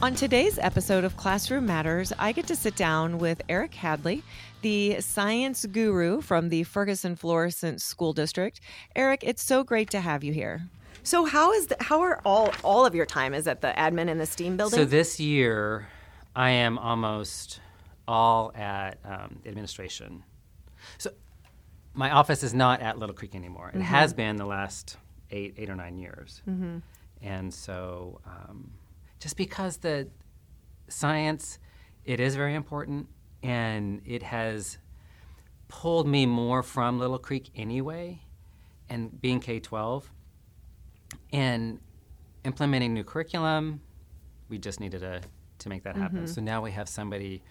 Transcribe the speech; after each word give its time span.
On 0.00 0.14
today's 0.14 0.58
episode 0.60 1.02
of 1.02 1.16
Classroom 1.16 1.66
Matters, 1.66 2.12
I 2.20 2.30
get 2.30 2.46
to 2.46 2.54
sit 2.56 2.76
down 2.76 3.18
with 3.18 3.42
Eric 3.48 3.74
Hadley, 3.74 4.22
the 4.62 5.00
science 5.00 5.66
guru 5.66 6.20
from 6.20 6.50
the 6.50 6.62
Ferguson 6.62 7.16
Florissant 7.16 7.80
School 7.82 8.12
District. 8.12 8.60
Eric, 8.94 9.24
it's 9.24 9.42
so 9.42 9.64
great 9.64 9.90
to 9.90 10.00
have 10.00 10.22
you 10.22 10.32
here. 10.32 10.62
So, 11.02 11.24
how 11.24 11.52
is 11.52 11.66
the, 11.66 11.76
how 11.80 12.00
are 12.02 12.20
all 12.24 12.52
all 12.62 12.86
of 12.86 12.94
your 12.94 13.06
time 13.06 13.34
is 13.34 13.48
at 13.48 13.60
the 13.60 13.72
admin 13.76 14.08
and 14.08 14.20
the 14.20 14.26
STEAM 14.26 14.56
building? 14.56 14.78
So 14.78 14.84
this 14.84 15.18
year, 15.18 15.88
I 16.36 16.50
am 16.50 16.78
almost 16.78 17.60
all 18.06 18.52
at 18.54 18.98
um, 19.04 19.40
administration. 19.46 20.22
So 20.98 21.10
my 21.94 22.12
office 22.12 22.44
is 22.44 22.54
not 22.54 22.80
at 22.82 22.98
Little 22.98 23.16
Creek 23.16 23.34
anymore. 23.34 23.68
It 23.70 23.74
Mm-hmm. 23.74 23.82
has 23.82 24.12
been 24.14 24.36
the 24.36 24.46
last 24.46 24.96
eight 25.32 25.54
eight 25.58 25.68
or 25.70 25.74
nine 25.76 25.98
years, 25.98 26.40
and 27.20 27.52
so 27.52 28.20
um, 28.26 28.70
just 29.18 29.36
because 29.36 29.78
the 29.78 30.08
science, 30.88 31.58
it 32.04 32.20
is 32.20 32.36
very 32.36 32.54
important, 32.54 33.08
and 33.42 34.00
it 34.04 34.22
has 34.22 34.78
pulled 35.68 36.06
me 36.08 36.26
more 36.26 36.62
from 36.62 36.98
Little 36.98 37.18
Creek 37.18 37.50
anyway, 37.54 38.22
and 38.88 39.20
being 39.20 39.40
K 39.40 39.60
twelve, 39.60 40.10
and 41.32 41.80
implementing 42.44 42.94
new 42.94 43.04
curriculum, 43.04 43.80
we 44.48 44.58
just 44.58 44.80
needed 44.80 45.00
to 45.00 45.20
to 45.58 45.68
make 45.68 45.82
that 45.82 45.96
happen. 45.96 46.18
Mm-hmm. 46.18 46.26
So 46.26 46.40
now 46.40 46.62
we 46.62 46.70
have 46.70 46.88
somebody 46.88 47.42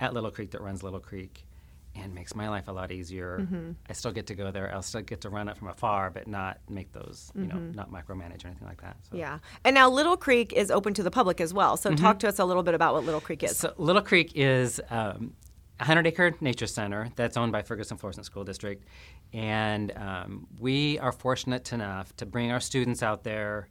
at 0.00 0.14
Little 0.14 0.30
Creek 0.30 0.50
that 0.52 0.62
runs 0.62 0.82
Little 0.82 1.00
Creek 1.00 1.44
and 1.94 2.14
makes 2.14 2.34
my 2.34 2.48
life 2.48 2.68
a 2.68 2.72
lot 2.72 2.92
easier. 2.92 3.46
I 3.88 3.92
still 3.92 4.12
get 4.12 4.26
to 4.28 4.34
go 4.34 4.50
there. 4.50 4.72
I'll 4.72 4.82
still 4.82 5.02
get 5.02 5.22
to 5.22 5.28
run 5.30 5.48
it 5.48 5.56
from 5.56 5.68
afar, 5.68 6.10
but 6.10 6.26
not 6.26 6.58
make 6.68 6.92
those, 6.92 7.32
you 7.34 7.46
know, 7.46 7.56
not 7.56 7.90
micromanage 7.90 8.44
or 8.44 8.48
anything 8.48 8.68
like 8.68 8.80
that. 8.82 8.96
So. 9.10 9.16
yeah, 9.16 9.38
and 9.64 9.74
now 9.74 9.88
Little 9.90 10.16
Creek 10.16 10.52
is 10.52 10.70
open 10.70 10.94
to 10.94 11.02
the 11.02 11.10
public 11.10 11.40
as 11.40 11.52
well. 11.52 11.76
So, 11.76 11.94
talk 11.94 12.18
to 12.20 12.28
us 12.28 12.38
a 12.38 12.44
little 12.44 12.62
bit 12.62 12.74
about 12.74 12.94
what 12.94 13.04
Little 13.04 13.20
Creek 13.20 13.42
is. 13.42 13.56
So 13.56 13.74
Little 13.76 14.02
Creek 14.02 14.32
is 14.34 14.80
um, 14.90 15.34
a 15.80 15.84
100 15.84 16.06
acre 16.06 16.34
nature 16.40 16.66
center 16.66 17.10
that's 17.16 17.36
owned 17.36 17.52
by 17.52 17.62
Ferguson 17.62 17.96
Florissant 17.96 18.26
School 18.26 18.44
District. 18.44 18.84
And 19.32 19.92
um, 19.96 20.46
we 20.58 20.98
are 20.98 21.12
fortunate 21.12 21.72
enough 21.72 22.14
to 22.16 22.26
bring 22.26 22.52
our 22.52 22.60
students 22.60 23.02
out 23.02 23.24
there, 23.24 23.68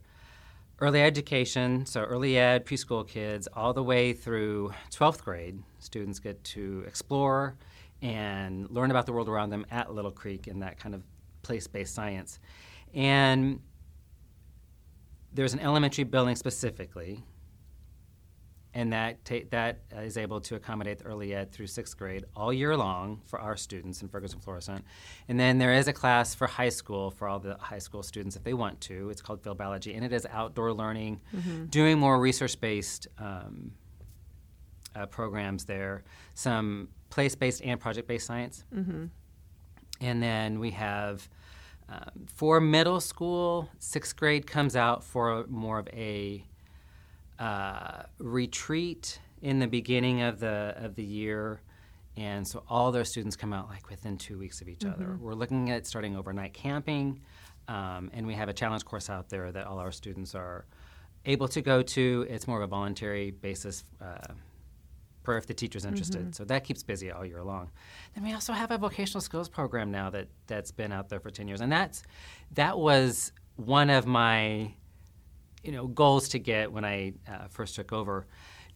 early 0.80 1.00
education, 1.02 1.86
so 1.86 2.02
early 2.02 2.36
ed, 2.36 2.66
preschool 2.66 3.06
kids, 3.06 3.48
all 3.54 3.72
the 3.72 3.82
way 3.82 4.12
through 4.12 4.72
12th 4.90 5.22
grade. 5.22 5.62
Students 5.78 6.18
get 6.18 6.42
to 6.44 6.84
explore 6.86 7.54
and 8.02 8.70
learn 8.70 8.90
about 8.90 9.06
the 9.06 9.12
world 9.12 9.28
around 9.28 9.50
them 9.50 9.66
at 9.70 9.92
Little 9.92 10.10
Creek 10.10 10.48
in 10.48 10.60
that 10.60 10.78
kind 10.78 10.94
of 10.94 11.02
place 11.42 11.66
based 11.66 11.94
science. 11.94 12.38
And 12.94 13.60
there's 15.32 15.54
an 15.54 15.60
elementary 15.60 16.04
building 16.04 16.34
specifically 16.36 17.22
and 18.74 18.92
that 18.92 19.24
ta- 19.24 19.46
that 19.50 19.80
uh, 19.96 20.00
able 20.16 20.40
to 20.40 20.54
accommodate 20.54 20.98
the 20.98 21.04
early 21.04 21.34
ed 21.34 21.50
through 21.50 21.66
sixth 21.66 21.96
grade 21.96 22.24
all 22.36 22.52
year 22.52 22.76
long 22.76 23.20
for 23.26 23.40
our 23.40 23.56
students 23.56 24.02
in 24.02 24.08
Ferguson 24.08 24.40
Florissant. 24.40 24.84
And 25.28 25.38
then 25.40 25.58
there 25.58 25.72
is 25.72 25.88
a 25.88 25.92
class 25.92 26.34
for 26.34 26.46
high 26.46 26.68
school 26.68 27.10
for 27.10 27.26
all 27.28 27.38
the 27.38 27.56
high 27.58 27.78
school 27.78 28.02
students 28.02 28.36
if 28.36 28.44
they 28.44 28.54
want 28.54 28.80
to. 28.82 29.10
It's 29.10 29.22
called 29.22 29.42
Field 29.42 29.58
Biology, 29.58 29.94
and 29.94 30.04
it 30.04 30.12
is 30.12 30.26
outdoor 30.30 30.72
learning, 30.72 31.20
doing 31.68 31.98
more 31.98 32.18
research 32.20 32.60
based 32.60 33.08
um, 33.18 33.72
uh, 34.94 35.06
programs 35.06 35.64
there, 35.64 36.02
some 36.34 36.88
place 37.10 37.34
based 37.34 37.62
and 37.64 37.78
project 37.80 38.08
based 38.08 38.26
science. 38.26 38.64
And 40.00 40.22
then 40.22 40.60
we 40.60 40.70
have 40.70 41.28
um, 41.88 42.26
for 42.26 42.60
middle 42.60 43.00
school, 43.00 43.68
sixth 43.78 44.14
grade 44.16 44.46
comes 44.46 44.76
out 44.76 45.02
for 45.02 45.44
more 45.48 45.78
of 45.78 45.88
a 45.88 46.44
uh, 47.38 48.02
retreat 48.18 49.18
in 49.42 49.58
the 49.58 49.66
beginning 49.66 50.22
of 50.22 50.38
the 50.40 50.74
of 50.76 50.94
the 50.94 51.02
year, 51.02 51.60
and 52.16 52.46
so 52.46 52.62
all 52.68 52.92
their 52.92 53.04
students 53.04 53.34
come 53.34 53.52
out 53.52 53.68
like 53.68 53.88
within 53.90 54.16
two 54.18 54.38
weeks 54.38 54.60
of 54.60 54.68
each 54.68 54.84
other. 54.84 55.16
We're 55.20 55.34
looking 55.34 55.70
at 55.70 55.86
starting 55.86 56.16
overnight 56.16 56.52
camping, 56.52 57.20
um, 57.66 58.10
and 58.12 58.26
we 58.26 58.34
have 58.34 58.48
a 58.48 58.52
challenge 58.52 58.84
course 58.84 59.10
out 59.10 59.28
there 59.28 59.50
that 59.50 59.66
all 59.66 59.78
our 59.78 59.92
students 59.92 60.34
are 60.34 60.66
able 61.24 61.48
to 61.48 61.60
go 61.60 61.82
to. 61.82 62.26
It's 62.28 62.46
more 62.46 62.58
of 62.58 62.64
a 62.64 62.66
voluntary 62.68 63.30
basis. 63.32 63.84
Uh, 64.00 64.34
per 65.22 65.36
if 65.36 65.46
the 65.46 65.54
teacher's 65.54 65.84
interested. 65.84 66.34
So 66.34 66.44
that 66.44 66.64
keeps 66.64 66.82
busy 66.82 67.10
all 67.10 67.24
year 67.24 67.42
long. 67.42 67.70
Then 68.14 68.24
we 68.24 68.32
also 68.32 68.52
have 68.52 68.70
a 68.70 68.78
vocational 68.78 69.20
skills 69.20 69.48
program 69.48 69.90
now 69.90 70.10
that 70.10 70.28
that's 70.46 70.70
been 70.70 70.92
out 70.92 71.08
there 71.08 71.20
for 71.20 71.30
10 71.30 71.48
years. 71.48 71.60
And 71.60 71.70
that's 71.70 72.02
that 72.52 72.78
was 72.78 73.32
one 73.56 73.90
of 73.90 74.06
my 74.06 74.74
you 75.62 75.72
know 75.72 75.86
goals 75.86 76.28
to 76.30 76.38
get 76.38 76.72
when 76.72 76.84
I 76.84 77.12
uh, 77.28 77.48
first 77.50 77.74
took 77.74 77.92
over 77.92 78.26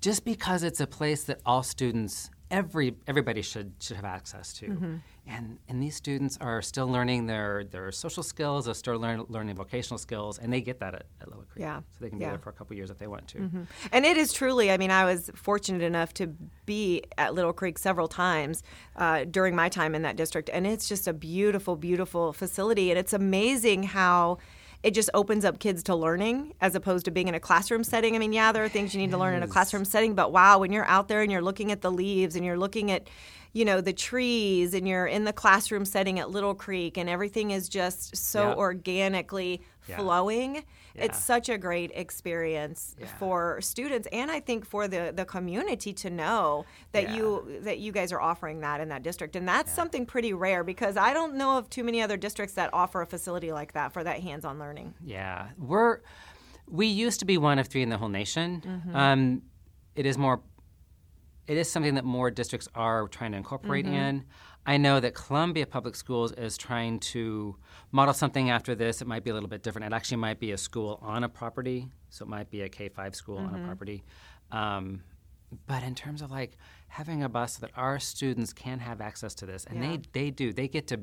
just 0.01 0.25
because 0.25 0.63
it's 0.63 0.81
a 0.81 0.87
place 0.87 1.25
that 1.25 1.41
all 1.47 1.63
students 1.63 2.31
every 2.51 2.95
everybody 3.07 3.43
should 3.43 3.73
should 3.81 3.97
have 3.97 4.05
access 4.05 4.53
to. 4.55 5.01
And 5.27 5.59
and 5.69 5.83
these 5.83 5.97
students 5.97 6.37
are 6.41 6.61
still 6.61 6.87
learning 6.87 7.27
their 7.27 7.65
their 7.65 7.91
social 7.93 8.23
skills, 8.23 8.67
they're 8.67 8.75
still 8.75 8.99
learn, 8.99 9.25
learning 9.29 9.57
vocational 9.57 9.99
skills 9.99 10.39
and 10.39 10.53
they 10.53 10.61
get 10.61 10.81
that 10.81 10.95
at, 10.95 11.07
at 11.21 11.29
Little 11.29 11.45
Creek. 11.45 11.63
Yeah. 11.63 11.79
So 11.79 12.05
they 12.05 12.11
can 12.11 12.21
Yeah. 12.21 12.27
be 12.29 12.31
there 12.33 12.39
for 12.39 12.51
a 12.51 12.53
couple 12.53 12.77
years 12.77 12.91
if 12.91 12.99
they 12.99 13.07
want 13.07 13.27
to. 13.29 13.67
And 13.93 14.05
it 14.05 14.17
is 14.17 14.33
truly, 14.33 14.71
I 14.71 14.77
mean, 14.77 14.91
I 14.91 15.05
was 15.05 15.31
fortunate 15.35 15.83
enough 15.83 16.13
to 16.15 16.27
be 16.67 17.03
at 17.17 17.35
Little 17.35 17.53
Creek 17.53 17.79
several 17.79 18.09
times 18.09 18.63
uh, 18.97 19.25
during 19.25 19.57
my 19.57 19.69
time 19.69 19.95
in 19.95 20.03
that 20.03 20.17
district. 20.17 20.51
And 20.53 20.67
it's 20.67 20.89
just 20.89 21.09
a 21.09 21.13
beautiful, 21.13 21.77
beautiful 21.77 22.33
facility. 22.33 22.91
And 22.91 22.99
it's 22.99 23.13
amazing 23.15 23.85
how 23.85 24.39
it 24.85 24.93
just 24.93 25.09
opens 25.15 25.47
up 25.47 25.59
kids 25.59 25.83
to 25.85 25.95
learning 25.97 26.53
as 26.61 26.75
opposed 26.75 27.07
to 27.07 27.11
being 27.11 27.27
in 27.27 27.35
a 27.35 27.41
classroom 27.41 27.83
setting. 27.83 28.15
I 28.15 28.19
mean, 28.19 28.35
yeah, 28.35 28.53
there 28.53 28.63
are 28.63 28.69
things 28.69 28.95
you 28.95 29.01
need 29.01 29.13
to 29.13 29.19
learn 29.19 29.35
in 29.35 29.43
a 29.43 29.49
classroom 29.49 29.87
setting, 29.87 30.15
but 30.15 30.31
wow, 30.31 30.59
when 30.59 30.73
you're 30.73 30.85
out 30.85 31.09
there 31.09 31.23
and 31.23 31.33
you're 31.33 31.41
looking 31.41 31.73
at 31.73 31.81
the 31.81 31.91
leaves 31.91 32.37
and 32.37 32.45
you're 32.45 32.59
looking 32.59 32.91
at, 32.91 33.09
you 33.55 33.65
know, 33.65 33.81
the 33.81 33.95
trees 33.95 34.75
and 34.75 34.87
you're 34.87 35.07
in 35.07 35.25
the 35.25 35.33
classroom 35.33 35.87
setting 35.87 36.19
at 36.19 36.29
Little 36.29 36.55
Creek 36.55 36.99
and 36.99 37.09
everything 37.09 37.51
is 37.51 37.71
just 37.71 38.15
so 38.15 38.51
Yeah. 38.51 38.55
organically 38.57 39.63
Yeah. 39.89 39.97
flowing. 39.99 40.55
Yeah. 40.95 41.05
It's 41.05 41.19
such 41.19 41.49
a 41.49 41.59
great 41.59 41.91
experience 41.95 42.97
Yeah. 42.99 43.07
for 43.19 43.61
students 43.61 44.09
and 44.13 44.31
I 44.31 44.41
think 44.41 44.65
for 44.65 44.89
the 44.89 45.13
the 45.15 45.25
community 45.25 45.93
to 45.95 46.11
know 46.11 46.65
that 46.93 47.11
you 47.11 47.59
that 47.63 47.79
you 47.79 47.93
guys 47.93 48.13
are 48.13 48.21
offering 48.21 48.61
that 48.61 48.81
in 48.81 48.89
that 48.89 49.03
district 49.03 49.37
and 49.37 49.47
that's 49.47 49.73
something 49.73 50.07
pretty 50.07 50.33
rare 50.33 50.65
because 50.65 50.97
I 50.97 51.13
don't 51.13 51.35
know 51.35 51.59
of 51.59 51.69
too 51.69 51.85
many 51.85 52.01
other 52.01 52.17
districts 52.17 52.55
that 52.55 52.71
offer 52.73 53.03
a 53.03 53.07
facility 53.07 53.53
like 53.53 53.73
that 53.75 53.93
for 53.93 54.03
that 54.05 54.21
hands-on 54.21 54.59
learning. 54.59 54.95
Yeah, 55.05 55.49
we're 55.59 56.01
we 56.67 56.87
used 56.87 57.21
to 57.21 57.27
be 57.27 57.37
one 57.37 57.59
of 57.59 57.67
three 57.69 57.83
in 57.83 57.91
the 57.91 57.99
whole 57.99 58.09
nation. 58.09 58.63
Mm-hmm. 58.65 58.97
Um, 58.97 59.43
it 59.95 60.07
is 60.07 60.17
more. 60.17 60.41
It 61.47 61.59
is 61.59 61.71
something 61.71 61.97
that 61.97 62.05
more 62.07 62.31
districts 62.31 62.69
are 62.75 63.07
trying 63.09 63.33
to 63.33 63.37
incorporate 63.37 63.85
Mm-hmm. 63.85 63.95
in. 63.95 64.25
I 64.67 64.79
know 64.79 64.99
that 64.99 65.15
Columbia 65.15 65.67
Public 65.67 65.95
Schools 65.95 66.33
is 66.33 66.57
trying 66.57 66.99
to 67.01 67.57
model 67.93 68.15
something 68.15 68.49
after 68.51 68.75
this. 68.75 69.03
It 69.03 69.07
might 69.07 69.23
be 69.23 69.31
a 69.31 69.35
little 69.35 69.49
bit 69.49 69.63
different. 69.63 69.93
It 69.93 69.95
actually 69.95 70.17
might 70.19 70.41
be 70.41 70.53
a 70.53 70.59
school 70.59 70.99
on 71.03 71.23
a 71.23 71.29
property, 71.29 71.89
so 72.09 72.25
it 72.25 72.29
might 72.29 72.51
be 72.51 72.63
a 72.63 72.69
K 72.69 72.89
five 72.89 73.15
school 73.15 73.39
on 73.39 73.49
Mm-hmm. 73.51 73.63
a 73.63 73.67
property. 73.67 74.05
Um, 74.51 75.03
but 75.67 75.83
in 75.85 75.95
terms 75.95 76.23
of 76.23 76.31
like 76.31 76.57
having 76.89 77.23
a 77.23 77.29
bus 77.29 77.57
so 77.57 77.61
that 77.61 77.71
our 77.77 77.99
students 78.01 78.53
can 78.53 78.79
have 78.79 79.01
access 79.03 79.35
to 79.37 79.47
this, 79.47 79.67
and 79.67 79.83
Yeah. 79.83 79.91
they 80.13 80.25
they 80.25 80.31
do, 80.31 80.53
they 80.55 80.67
get 80.67 80.87
to, 80.89 81.01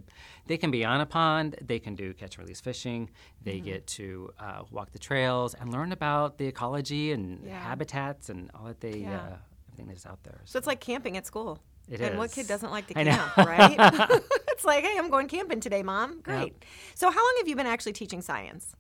they 0.47 0.57
can 0.57 0.71
be 0.71 0.83
on 0.83 0.99
a 0.99 1.05
pond, 1.05 1.55
they 1.61 1.77
can 1.79 1.93
do 1.95 2.13
catch 2.15 2.35
and 2.37 2.43
release 2.45 2.61
fishing, 2.61 3.11
they 3.43 3.57
Mm-hmm. 3.57 3.65
get 3.65 3.87
to 3.87 4.33
uh, 4.39 4.63
walk 4.71 4.91
the 4.91 4.99
trails 4.99 5.53
and 5.53 5.71
learn 5.71 5.91
about 5.91 6.39
the 6.39 6.47
ecology 6.47 7.11
and 7.11 7.45
Yeah. 7.45 7.59
habitats 7.59 8.29
and 8.29 8.49
all 8.55 8.65
that 8.65 8.79
they 8.81 8.97
Yeah. 9.01 9.17
uh, 9.21 9.35
everything 9.67 9.87
that's 9.87 10.05
out 10.07 10.23
there. 10.23 10.41
So 10.45 10.57
it's 10.57 10.67
like 10.67 10.79
camping 10.81 11.15
at 11.15 11.27
school. 11.27 11.59
It 11.89 12.01
and 12.01 12.17
what 12.17 12.29
is. 12.29 12.35
kid 12.35 12.47
doesn't 12.47 12.71
like 12.71 12.87
to 12.87 12.93
camp, 12.95 13.37
right? 13.37 13.75
it's 14.49 14.63
like, 14.63 14.83
hey, 14.83 14.95
I'm 14.97 15.09
going 15.09 15.27
camping 15.27 15.59
today, 15.59 15.83
mom. 15.83 16.21
Great. 16.21 16.63
So 16.95 17.09
how 17.09 17.19
long 17.19 17.35
have 17.39 17.47
you 17.47 17.55
been 17.55 17.67
actually 17.67 17.93
teaching 17.93 18.21
science? 18.21 18.75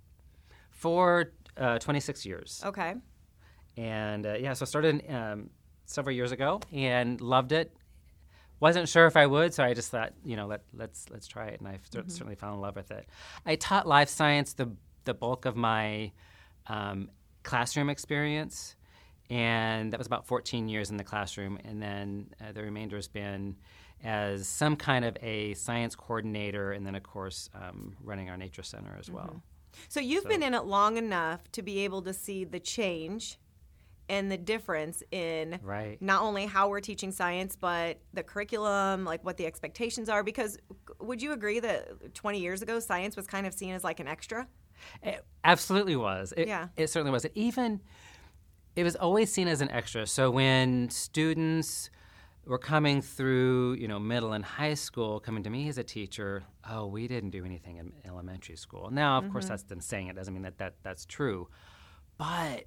for 0.81 1.31
uh, 1.57 1.77
26 1.77 2.25
years. 2.25 2.59
Okay. 2.65 2.95
And 3.77 4.25
uh, 4.25 4.33
yeah, 4.33 4.53
so 4.53 4.63
I 4.63 4.65
started 4.65 5.03
um, 5.09 5.51
several 5.85 6.15
years 6.15 6.31
ago 6.31 6.59
and 6.73 7.21
loved 7.21 7.51
it. 7.51 7.71
Wasn't 8.59 8.89
sure 8.89 9.05
if 9.05 9.15
I 9.15 9.27
would, 9.27 9.53
so 9.53 9.63
I 9.63 9.75
just 9.75 9.91
thought, 9.91 10.13
you 10.25 10.35
know, 10.35 10.47
let, 10.47 10.61
let's 10.73 11.07
let's 11.09 11.27
try 11.27 11.47
it, 11.47 11.59
and 11.59 11.67
I 11.67 11.79
cer- 11.91 12.03
certainly 12.07 12.35
fell 12.35 12.53
in 12.53 12.61
love 12.61 12.75
with 12.75 12.91
it. 12.91 13.07
I 13.45 13.55
taught 13.55 13.87
life 13.87 14.09
science 14.09 14.53
the 14.53 14.71
the 15.03 15.13
bulk 15.15 15.45
of 15.45 15.55
my 15.55 16.11
um, 16.67 17.09
classroom 17.43 17.89
experience, 17.89 18.75
and 19.31 19.93
that 19.93 19.97
was 19.97 20.07
about 20.07 20.27
14 20.27 20.67
years 20.67 20.89
in 20.91 20.97
the 20.97 21.03
classroom, 21.05 21.57
and 21.63 21.81
then 21.81 22.27
uh, 22.41 22.51
the 22.51 22.61
remainder 22.61 22.97
has 22.97 23.07
been 23.07 23.55
as 24.03 24.47
some 24.47 24.75
kind 24.75 25.05
of 25.05 25.15
a 25.21 25.53
science 25.53 25.95
coordinator, 25.95 26.73
and 26.73 26.85
then 26.85 26.95
of 26.95 27.03
course 27.03 27.49
um, 27.55 27.95
running 28.03 28.29
our 28.29 28.35
nature 28.37 28.61
center 28.63 28.95
as 28.99 29.09
well. 29.09 29.41
So 29.87 30.01
you've 30.01 30.27
been 30.27 30.43
in 30.43 30.53
it 30.53 30.65
long 30.65 30.97
enough 30.97 31.49
to 31.53 31.61
be 31.61 31.79
able 31.85 32.01
to 32.01 32.13
see 32.13 32.43
the 32.43 32.59
change 32.59 33.39
and 34.09 34.29
the 34.29 34.37
difference 34.37 35.01
in 35.11 35.57
Right. 35.63 36.01
not 36.01 36.21
only 36.23 36.45
how 36.45 36.67
we're 36.67 36.81
teaching 36.81 37.13
science, 37.13 37.55
but 37.55 38.01
the 38.13 38.23
curriculum, 38.23 39.05
like 39.05 39.23
what 39.23 39.37
the 39.37 39.45
expectations 39.45 40.09
are. 40.09 40.23
Because 40.23 40.57
would 40.99 41.21
you 41.21 41.31
agree 41.31 41.61
that 41.61 42.13
20 42.13 42.39
years 42.39 42.61
ago, 42.61 42.81
science 42.81 43.15
was 43.15 43.27
kind 43.27 43.47
of 43.47 43.53
seen 43.53 43.73
as 43.73 43.85
like 43.85 44.01
an 44.01 44.09
extra? 44.09 44.45
It 45.01 45.23
absolutely 45.45 45.95
was. 45.95 46.33
It, 46.35 46.49
Yeah. 46.49 46.67
It 46.75 46.87
certainly 46.87 47.11
was. 47.13 47.23
It 47.23 47.31
even 47.35 47.79
it 48.75 48.83
was 48.83 48.95
always 48.95 49.31
seen 49.31 49.47
as 49.47 49.61
an 49.61 49.69
extra. 49.71 50.05
So 50.07 50.31
when 50.31 50.89
students 50.89 51.89
were 52.45 52.57
coming 52.57 53.01
through, 53.01 53.73
you 53.73 53.87
know, 53.87 53.99
middle 53.99 54.33
and 54.33 54.43
high 54.43 54.73
school, 54.73 55.19
coming 55.19 55.43
to 55.43 55.49
me 55.49 55.67
as 55.67 55.77
a 55.77 55.83
teacher, 55.83 56.43
oh, 56.69 56.87
we 56.87 57.07
didn't 57.07 57.29
do 57.29 57.45
anything 57.45 57.77
in 57.77 57.93
elementary 58.05 58.55
school. 58.55 58.89
Now, 58.91 59.17
of 59.17 59.25
mm-hmm. 59.25 59.33
course, 59.33 59.47
that's 59.47 59.63
them 59.63 59.81
saying 59.81 60.07
it 60.07 60.15
doesn't 60.15 60.33
mean 60.33 60.43
that, 60.43 60.57
that 60.57 60.75
that's 60.83 61.05
true. 61.05 61.47
But 62.17 62.65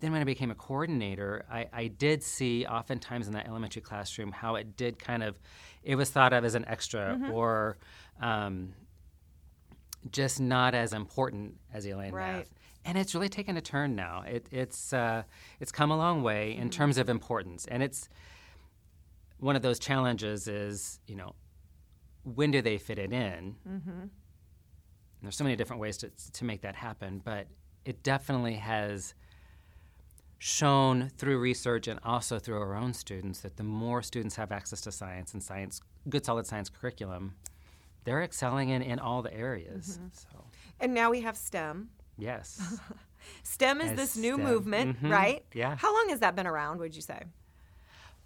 then 0.00 0.12
when 0.12 0.20
I 0.20 0.24
became 0.24 0.50
a 0.50 0.54
coordinator, 0.54 1.46
I, 1.50 1.68
I 1.72 1.86
did 1.86 2.22
see 2.22 2.66
oftentimes 2.66 3.26
in 3.26 3.32
that 3.34 3.46
elementary 3.46 3.80
classroom 3.80 4.32
how 4.32 4.56
it 4.56 4.76
did 4.76 4.98
kind 4.98 5.22
of, 5.22 5.36
it 5.82 5.94
was 5.96 6.10
thought 6.10 6.32
of 6.32 6.44
as 6.44 6.54
an 6.54 6.66
extra 6.66 7.16
mm-hmm. 7.18 7.30
or 7.30 7.78
um, 8.20 8.74
just 10.10 10.40
not 10.40 10.74
as 10.74 10.92
important 10.92 11.54
as 11.72 11.86
ELA 11.86 12.10
right. 12.10 12.12
math. 12.12 12.50
And 12.84 12.98
it's 12.98 13.14
really 13.14 13.28
taken 13.28 13.56
a 13.56 13.60
turn 13.60 13.94
now. 13.94 14.24
It, 14.26 14.46
it's 14.50 14.92
uh, 14.92 15.22
it's 15.60 15.72
come 15.72 15.90
a 15.90 15.96
long 15.96 16.22
way 16.22 16.52
in 16.52 16.62
mm-hmm. 16.62 16.68
terms 16.70 16.98
of 16.98 17.08
importance, 17.08 17.66
and 17.66 17.82
it's 17.82 18.08
one 19.38 19.56
of 19.56 19.62
those 19.62 19.78
challenges 19.78 20.48
is 20.48 21.00
you 21.06 21.16
know 21.16 21.34
when 22.24 22.50
do 22.50 22.62
they 22.62 22.78
fit 22.78 22.98
it 22.98 23.12
in? 23.12 23.56
Mm-hmm. 23.68 24.04
There's 25.22 25.36
so 25.36 25.44
many 25.44 25.56
different 25.56 25.80
ways 25.80 25.96
to 25.98 26.10
to 26.34 26.44
make 26.44 26.62
that 26.62 26.76
happen, 26.76 27.22
but 27.24 27.46
it 27.84 28.02
definitely 28.02 28.54
has 28.54 29.14
shown 30.38 31.10
through 31.16 31.38
research 31.38 31.88
and 31.88 31.98
also 32.04 32.38
through 32.38 32.58
our 32.58 32.74
own 32.74 32.92
students 32.92 33.40
that 33.40 33.56
the 33.56 33.62
more 33.62 34.02
students 34.02 34.36
have 34.36 34.52
access 34.52 34.82
to 34.82 34.92
science 34.92 35.32
and 35.32 35.42
science, 35.42 35.80
good 36.08 36.24
solid 36.24 36.46
science 36.46 36.68
curriculum, 36.68 37.34
they're 38.04 38.22
excelling 38.22 38.68
in, 38.68 38.82
in 38.82 38.98
all 38.98 39.22
the 39.22 39.32
areas. 39.32 39.98
Mm-hmm. 39.98 40.06
So. 40.12 40.44
And 40.80 40.92
now 40.92 41.10
we 41.10 41.22
have 41.22 41.36
STEM. 41.36 41.88
Yes. 42.16 42.80
STEM 43.42 43.80
is 43.80 43.90
As 43.92 43.96
this 43.96 44.16
new 44.16 44.34
STEM. 44.34 44.44
movement, 44.44 44.96
mm-hmm. 44.96 45.10
right? 45.10 45.44
Yeah. 45.52 45.76
How 45.76 45.94
long 45.94 46.08
has 46.10 46.20
that 46.20 46.36
been 46.36 46.46
around, 46.46 46.78
would 46.80 46.94
you 46.94 47.02
say? 47.02 47.22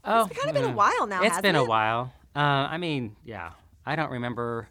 Oh, 0.05 0.27
it's 0.27 0.39
kind 0.39 0.49
of 0.49 0.55
been 0.55 0.71
a 0.71 0.73
mm. 0.73 0.77
while 0.77 1.07
now. 1.07 1.23
It's 1.23 1.41
been 1.41 1.57
it? 1.57 1.61
a 1.61 1.65
while. 1.65 2.13
Uh, 2.35 2.39
I 2.39 2.79
mean, 2.79 3.17
yeah. 3.25 3.53
I 3.85 3.97
don't 3.97 4.11
remember. 4.11 4.69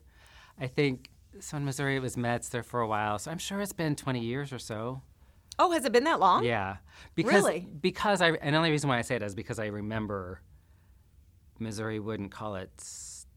I 0.59 0.67
think 0.67 1.09
so 1.39 1.57
in 1.57 1.65
Missouri 1.65 1.97
it 1.97 2.01
was 2.01 2.17
METS 2.17 2.49
there 2.49 2.63
for 2.63 2.81
a 2.81 2.87
while, 2.87 3.19
so 3.19 3.29
I'm 3.29 3.37
sure 3.37 3.61
it's 3.61 3.73
been 3.73 3.95
20 3.95 4.19
years 4.19 4.53
or 4.53 4.59
so. 4.59 5.01
Oh, 5.59 5.71
has 5.71 5.85
it 5.85 5.91
been 5.91 6.03
that 6.03 6.19
long? 6.19 6.43
Yeah. 6.43 6.77
Because, 7.15 7.33
really? 7.33 7.67
Because 7.81 8.21
I, 8.21 8.31
and 8.31 8.53
the 8.53 8.57
only 8.57 8.71
reason 8.71 8.89
why 8.89 8.99
I 8.99 9.01
say 9.01 9.15
it 9.15 9.23
is 9.23 9.33
because 9.33 9.59
I 9.59 9.67
remember 9.67 10.41
Missouri 11.59 11.99
wouldn't 11.99 12.31
call 12.31 12.55
it 12.55 12.71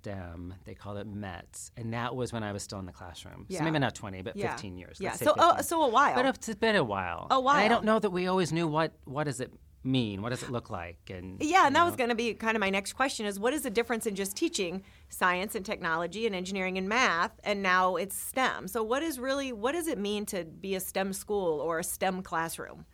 STEM. 0.01 0.55
They 0.65 0.75
called 0.75 0.97
it 0.97 1.07
METS, 1.07 1.73
and 1.77 1.93
that 1.93 2.17
was 2.17 2.33
when 2.33 2.43
I 2.43 2.53
was 2.53 2.63
still 2.63 2.79
in 2.79 2.87
the 2.87 2.93
classroom. 2.93 3.45
Yeah. 3.49 3.59
So 3.59 3.65
maybe 3.65 3.79
not 3.79 3.95
20, 3.95 4.23
but 4.23 4.35
yeah. 4.35 4.53
15 4.53 4.79
years. 4.79 4.97
Yeah. 4.99 5.13
So, 5.13 5.35
oh, 5.37 5.61
so 5.61 5.83
a 5.83 5.89
while. 5.89 6.15
But 6.15 6.27
it's 6.27 6.55
been 6.55 6.77
a 6.77 6.85
while. 6.85 7.27
A 7.31 7.39
while. 7.39 7.57
And 7.57 7.65
I 7.65 7.69
don't 7.69 7.85
know 7.85 7.99
that 7.99 8.11
we 8.11 8.27
always 8.27 8.51
knew 8.51 8.67
what 8.67 8.93
what 9.05 9.25
does 9.25 9.41
it 9.41 9.53
mean? 9.85 10.23
What 10.23 10.31
does 10.31 10.43
it 10.43 10.51
look 10.51 10.71
like? 10.71 11.11
And 11.11 11.37
yeah, 11.43 11.67
and 11.67 11.77
that 11.77 11.81
know. 11.81 11.87
was 11.87 11.97
going 11.97 12.09
to 12.09 12.15
be 12.15 12.33
kind 12.33 12.57
of 12.57 12.61
my 12.61 12.71
next 12.71 12.95
question: 12.95 13.27
is 13.27 13.39
what 13.39 13.53
is 13.53 13.63
the 13.63 13.71
difference 13.71 14.07
in 14.07 14.15
just 14.15 14.37
teaching 14.37 14.83
science 15.11 15.55
and 15.55 15.67
technology 15.67 16.27
and 16.27 16.35
engineering 16.35 16.79
and 16.79 16.89
math, 16.89 17.39
and 17.45 17.63
now 17.63 17.97
it's 17.97 18.17
STEM? 18.17 18.69
So 18.69 18.83
what 18.83 19.03
is 19.03 19.19
really 19.19 19.53
what 19.53 19.73
does 19.73 19.87
it 19.87 19.99
mean 19.99 20.25
to 20.27 20.45
be 20.45 20.75
a 20.77 20.81
STEM 20.81 21.13
school 21.13 21.61
or 21.61 21.81
a 21.81 21.85
STEM 21.85 22.23
classroom? 22.23 22.87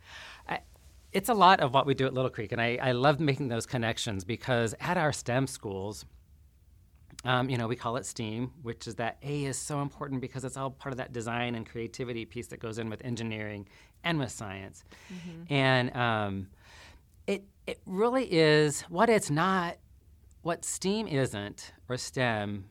I, 0.49 0.59
it's 1.13 1.29
a 1.29 1.33
lot 1.33 1.61
of 1.61 1.73
what 1.73 1.85
we 1.85 1.93
do 1.93 2.05
at 2.05 2.13
Little 2.13 2.29
Creek, 2.29 2.51
and 2.51 2.61
I, 2.61 2.77
I 2.81 2.91
love 2.91 3.21
making 3.21 3.47
those 3.47 3.65
connections 3.65 4.25
because 4.25 4.75
at 4.81 4.97
our 4.97 5.13
STEM 5.13 5.47
schools, 5.47 6.05
um, 7.25 7.49
you 7.49 7.57
know, 7.57 7.67
we 7.67 7.75
call 7.75 7.97
it 7.97 8.05
STEAM, 8.05 8.51
which 8.61 8.87
is 8.87 8.95
that 8.95 9.17
A 9.23 9.45
is 9.45 9.57
so 9.57 9.81
important 9.81 10.21
because 10.21 10.45
it's 10.45 10.57
all 10.57 10.69
part 10.69 10.93
of 10.93 10.97
that 10.97 11.13
design 11.13 11.55
and 11.55 11.67
creativity 11.67 12.25
piece 12.25 12.47
that 12.47 12.59
goes 12.59 12.77
in 12.77 12.89
with 12.89 13.03
engineering 13.03 13.67
and 14.03 14.19
with 14.19 14.31
science. 14.31 14.83
Mm-hmm. 15.11 15.53
And 15.53 15.95
um, 15.95 16.47
it 17.25 17.43
it 17.65 17.79
really 17.85 18.25
is 18.25 18.81
what 18.83 19.09
it's 19.09 19.29
not. 19.29 19.77
What 20.43 20.63
STEAM 20.63 21.07
isn't, 21.07 21.73
or 21.89 21.97
STEM, 21.97 22.65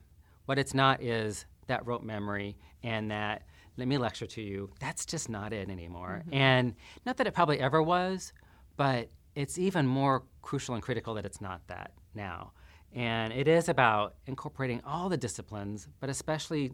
what 0.46 0.58
it's 0.58 0.72
not 0.72 1.02
is 1.02 1.44
that 1.66 1.84
rote 1.84 2.02
memory 2.02 2.56
and 2.82 3.10
that 3.10 3.42
let 3.76 3.88
me 3.88 3.98
lecture 3.98 4.26
to 4.26 4.40
you. 4.40 4.70
That's 4.80 5.04
just 5.04 5.28
not 5.28 5.52
it 5.52 5.68
anymore. 5.68 6.22
Mm-hmm. 6.24 6.34
And 6.34 6.74
not 7.04 7.18
that 7.18 7.26
it 7.26 7.34
probably 7.34 7.60
ever 7.60 7.82
was, 7.82 8.32
but 8.76 9.10
it's 9.34 9.58
even 9.58 9.86
more 9.86 10.22
crucial 10.40 10.74
and 10.74 10.82
critical 10.82 11.14
that 11.14 11.26
it's 11.26 11.40
not 11.40 11.66
that 11.66 11.92
now. 12.14 12.52
And 12.96 13.30
it 13.34 13.46
is 13.46 13.68
about 13.68 14.14
incorporating 14.26 14.80
all 14.82 15.10
the 15.10 15.18
disciplines, 15.18 15.86
but 16.00 16.08
especially 16.08 16.72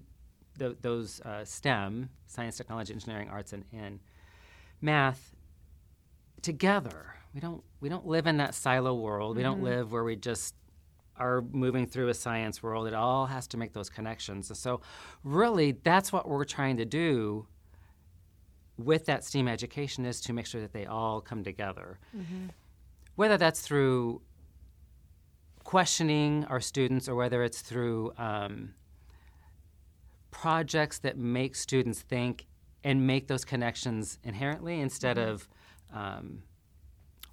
the, 0.57 0.77
those 0.81 1.21
uh, 1.23 1.45
STEM, 1.45 2.11
science, 2.27 2.57
technology, 2.57 2.93
engineering, 2.93 3.29
arts, 3.29 3.53
and, 3.53 3.65
and 3.73 3.99
math, 4.81 5.35
together. 6.41 7.17
We 7.35 7.41
don't, 7.41 7.65
we 7.81 7.89
don't 7.89 8.07
live 8.07 8.29
in 8.29 8.37
that 8.37 8.55
silo 8.55 8.95
world. 8.95 9.33
Mm-hmm. 9.33 9.37
We 9.37 9.43
don't 9.43 9.57
mm-hmm. 9.57 9.65
live 9.65 9.93
where 9.93 10.05
we 10.05 10.15
just 10.15 10.55
are 11.17 11.43
moving 11.51 11.87
through 11.87 12.09
a 12.09 12.15
science 12.15 12.63
world. 12.63 12.87
It 12.87 12.95
all 12.95 13.27
has 13.27 13.49
to 13.49 13.57
make 13.57 13.73
those 13.73 13.91
connections. 13.91 14.49
And 14.49 14.57
so, 14.57 14.81
really, 15.25 15.73
that's 15.73 16.13
what 16.13 16.29
we're 16.29 16.45
trying 16.45 16.77
to 16.77 16.85
do 16.85 17.49
with 18.79 19.07
that 19.07 19.25
STEAM 19.25 19.49
education 19.49 20.07
is 20.07 20.21
to 20.21 20.33
make 20.33 20.47
sure 20.47 20.61
that 20.61 20.73
they 20.73 20.87
all 20.87 21.21
come 21.21 21.43
together. 21.43 21.99
Mm-hmm. 22.17 22.47
Whether 23.17 23.37
that's 23.37 23.61
through 23.61 24.23
questioning 25.73 26.45
our 26.51 26.61
students 26.61 27.09
or 27.09 27.15
whether 27.15 27.43
it's 27.43 27.63
through 27.63 28.13
um, 28.19 28.75
projects 30.31 30.99
that 30.99 31.17
make 31.17 31.57
students 31.57 32.03
think 32.03 32.45
and 32.85 33.07
make 33.07 33.27
those 33.27 33.43
connections 33.43 34.19
inherently 34.23 34.81
instead 34.81 35.17
mm-hmm. 35.17 35.31
of, 35.31 35.49
um, 35.95 36.43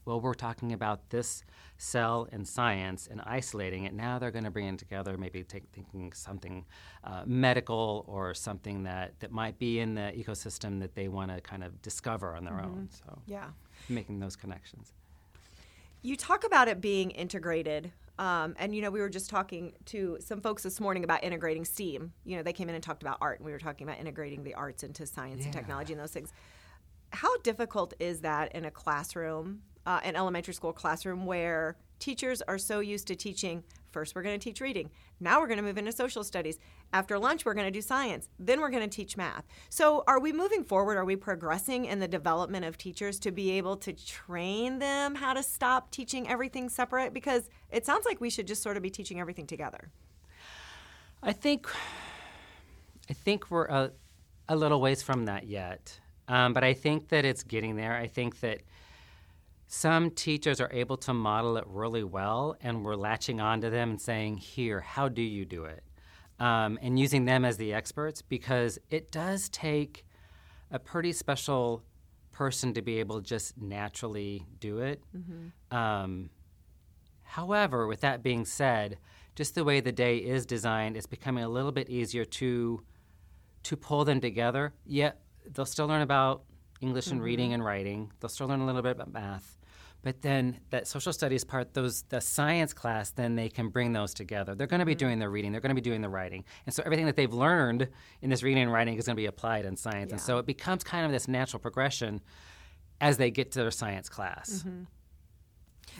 well, 0.05 0.21
we're 0.21 0.33
talking 0.33 0.71
about 0.71 1.09
this 1.09 1.43
cell 1.77 2.29
in 2.31 2.45
science 2.45 3.09
and 3.11 3.19
isolating 3.25 3.83
it. 3.83 3.93
Now 3.93 4.17
they're 4.19 4.31
going 4.31 4.45
to 4.45 4.51
bring 4.51 4.67
it 4.67 4.79
together, 4.79 5.17
maybe 5.17 5.43
take, 5.43 5.65
thinking 5.73 6.13
something 6.13 6.63
uh, 7.03 7.23
medical 7.25 8.05
or 8.07 8.33
something 8.33 8.83
that, 8.83 9.19
that 9.19 9.33
might 9.33 9.59
be 9.59 9.81
in 9.81 9.95
the 9.95 10.13
ecosystem 10.15 10.79
that 10.79 10.95
they 10.95 11.09
want 11.09 11.29
to 11.29 11.41
kind 11.41 11.61
of 11.61 11.81
discover 11.81 12.37
on 12.37 12.45
their 12.45 12.53
mm-hmm. 12.53 12.71
own. 12.71 12.89
So, 12.89 13.21
yeah, 13.25 13.47
making 13.89 14.21
those 14.21 14.37
connections. 14.37 14.93
You 16.01 16.15
talk 16.15 16.45
about 16.45 16.69
it 16.69 16.79
being 16.79 17.11
integrated 17.11 17.91
um, 18.19 18.53
and 18.59 18.75
you 18.75 18.81
know, 18.81 18.91
we 18.91 18.99
were 18.99 19.09
just 19.09 19.29
talking 19.29 19.71
to 19.85 20.17
some 20.19 20.41
folks 20.41 20.61
this 20.61 20.81
morning 20.81 21.05
about 21.05 21.23
integrating 21.23 21.63
STEAM. 21.63 22.11
You 22.25 22.35
know, 22.35 22.43
they 22.43 22.51
came 22.51 22.67
in 22.67 22.75
and 22.75 22.83
talked 22.83 23.01
about 23.01 23.17
art, 23.21 23.39
and 23.39 23.45
we 23.45 23.53
were 23.53 23.59
talking 23.59 23.87
about 23.87 23.97
integrating 23.97 24.43
the 24.43 24.53
arts 24.55 24.83
into 24.83 25.07
science 25.07 25.39
yeah. 25.39 25.45
and 25.45 25.53
technology 25.53 25.93
and 25.93 26.01
those 26.01 26.11
things. 26.11 26.33
How 27.11 27.37
difficult 27.37 27.93
is 27.97 28.19
that 28.21 28.53
in 28.53 28.65
a 28.65 28.71
classroom, 28.71 29.61
uh, 29.85 30.01
an 30.03 30.17
elementary 30.17 30.53
school 30.53 30.73
classroom, 30.73 31.25
where 31.25 31.77
teachers 31.99 32.41
are 32.41 32.57
so 32.57 32.81
used 32.81 33.07
to 33.07 33.15
teaching 33.15 33.63
first 33.91 34.15
we're 34.15 34.23
going 34.23 34.39
to 34.39 34.43
teach 34.43 34.61
reading. 34.61 34.89
Now 35.19 35.39
we're 35.39 35.47
going 35.47 35.57
to 35.57 35.63
move 35.63 35.77
into 35.77 35.91
social 35.91 36.23
studies. 36.23 36.59
After 36.93 37.19
lunch 37.19 37.45
we're 37.45 37.53
going 37.53 37.67
to 37.67 37.71
do 37.71 37.81
science. 37.81 38.29
Then 38.39 38.61
we're 38.61 38.69
going 38.69 38.87
to 38.87 38.95
teach 38.95 39.17
math. 39.17 39.45
So 39.69 40.03
are 40.07 40.19
we 40.19 40.31
moving 40.31 40.63
forward? 40.63 40.97
Are 40.97 41.05
we 41.05 41.15
progressing 41.15 41.85
in 41.85 41.99
the 41.99 42.07
development 42.07 42.65
of 42.65 42.77
teachers 42.77 43.19
to 43.19 43.31
be 43.31 43.51
able 43.51 43.77
to 43.77 43.93
train 43.93 44.79
them 44.79 45.15
how 45.15 45.33
to 45.33 45.43
stop 45.43 45.91
teaching 45.91 46.27
everything 46.27 46.69
separate? 46.69 47.13
Because 47.13 47.49
it 47.69 47.85
sounds 47.85 48.05
like 48.05 48.21
we 48.21 48.29
should 48.29 48.47
just 48.47 48.63
sort 48.63 48.77
of 48.77 48.83
be 48.83 48.89
teaching 48.89 49.19
everything 49.19 49.47
together. 49.47 49.91
I 51.21 51.33
think 51.33 51.67
i 53.09 53.13
think 53.13 53.49
we're 53.49 53.65
a, 53.65 53.91
a 54.47 54.55
little 54.55 54.79
ways 54.79 55.01
from 55.01 55.25
that 55.25 55.47
yet. 55.47 55.99
Um, 56.27 56.53
but 56.53 56.63
i 56.63 56.73
think 56.73 57.09
that 57.09 57.25
it's 57.25 57.43
getting 57.43 57.75
there. 57.75 57.95
I 57.95 58.07
think 58.07 58.39
that 58.41 58.61
some 59.71 60.09
teachers 60.09 60.59
are 60.59 60.69
able 60.73 60.97
to 60.97 61.13
model 61.13 61.55
it 61.57 61.63
really 61.67 62.03
well, 62.03 62.57
and 62.59 62.83
we're 62.83 62.95
latching 62.95 63.39
onto 63.39 63.69
them 63.69 63.91
and 63.91 64.01
saying, 64.01 64.37
Here, 64.37 64.81
how 64.81 65.07
do 65.09 65.21
you 65.21 65.45
do 65.45 65.65
it? 65.65 65.83
Um, 66.39 66.79
and 66.81 66.97
using 66.97 67.25
them 67.25 67.45
as 67.45 67.57
the 67.57 67.71
experts 67.71 68.23
because 68.23 68.79
it 68.89 69.11
does 69.11 69.47
take 69.49 70.07
a 70.71 70.79
pretty 70.79 71.11
special 71.11 71.83
person 72.31 72.73
to 72.73 72.81
be 72.81 72.99
able 72.99 73.21
to 73.21 73.27
just 73.27 73.61
naturally 73.61 74.43
do 74.59 74.79
it. 74.79 75.03
Mm-hmm. 75.15 75.77
Um, 75.77 76.31
however, 77.21 77.85
with 77.85 78.01
that 78.01 78.23
being 78.23 78.45
said, 78.45 78.97
just 79.35 79.53
the 79.53 79.63
way 79.63 79.81
the 79.81 79.91
day 79.91 80.17
is 80.17 80.47
designed, 80.47 80.97
it's 80.97 81.05
becoming 81.05 81.43
a 81.43 81.49
little 81.49 81.71
bit 81.71 81.89
easier 81.89 82.25
to 82.25 82.81
to 83.61 83.77
pull 83.77 84.03
them 84.03 84.19
together. 84.19 84.73
Yet 84.83 85.21
they'll 85.45 85.65
still 85.65 85.85
learn 85.85 86.01
about 86.01 86.45
English 86.81 87.07
and 87.07 87.17
mm-hmm. 87.17 87.25
reading 87.25 87.53
and 87.53 87.63
writing. 87.63 88.11
They'll 88.19 88.29
still 88.29 88.47
learn 88.47 88.61
a 88.61 88.65
little 88.65 88.81
bit 88.81 88.93
about 88.93 89.13
math. 89.13 89.58
But 90.01 90.21
then 90.21 90.59
that 90.69 90.87
social 90.87 91.11
studies 91.11 91.43
part, 91.43 91.73
those 91.73 92.03
the 92.03 92.21
science 92.21 92.73
class, 92.73 93.11
then 93.11 93.35
they 93.35 93.49
can 93.49 93.67
bring 93.67 93.91
those 93.91 94.13
together. 94.13 94.55
They're 94.55 94.67
going 94.67 94.79
to 94.79 94.85
be 94.85 94.93
mm-hmm. 94.93 94.99
doing 94.99 95.19
the 95.19 95.27
reading, 95.27 95.51
they're 95.51 95.61
going 95.61 95.75
to 95.75 95.81
be 95.81 95.81
doing 95.81 96.01
the 96.01 96.09
writing, 96.09 96.45
and 96.65 96.73
so 96.73 96.83
everything 96.85 97.05
that 97.05 97.15
they've 97.15 97.33
learned 97.33 97.89
in 98.21 98.29
this 98.29 98.41
reading 98.41 98.63
and 98.63 98.71
writing 98.71 98.97
is 98.97 99.05
going 99.05 99.15
to 99.15 99.21
be 99.21 99.25
applied 99.25 99.65
in 99.65 99.75
science. 99.75 100.09
Yeah. 100.09 100.15
And 100.15 100.21
so 100.21 100.37
it 100.37 100.45
becomes 100.45 100.83
kind 100.83 101.05
of 101.05 101.11
this 101.11 101.27
natural 101.27 101.59
progression 101.59 102.21
as 103.01 103.17
they 103.17 103.31
get 103.31 103.51
to 103.51 103.59
their 103.59 103.71
science 103.71 104.09
class. 104.09 104.63
Mm-hmm. 104.65 104.83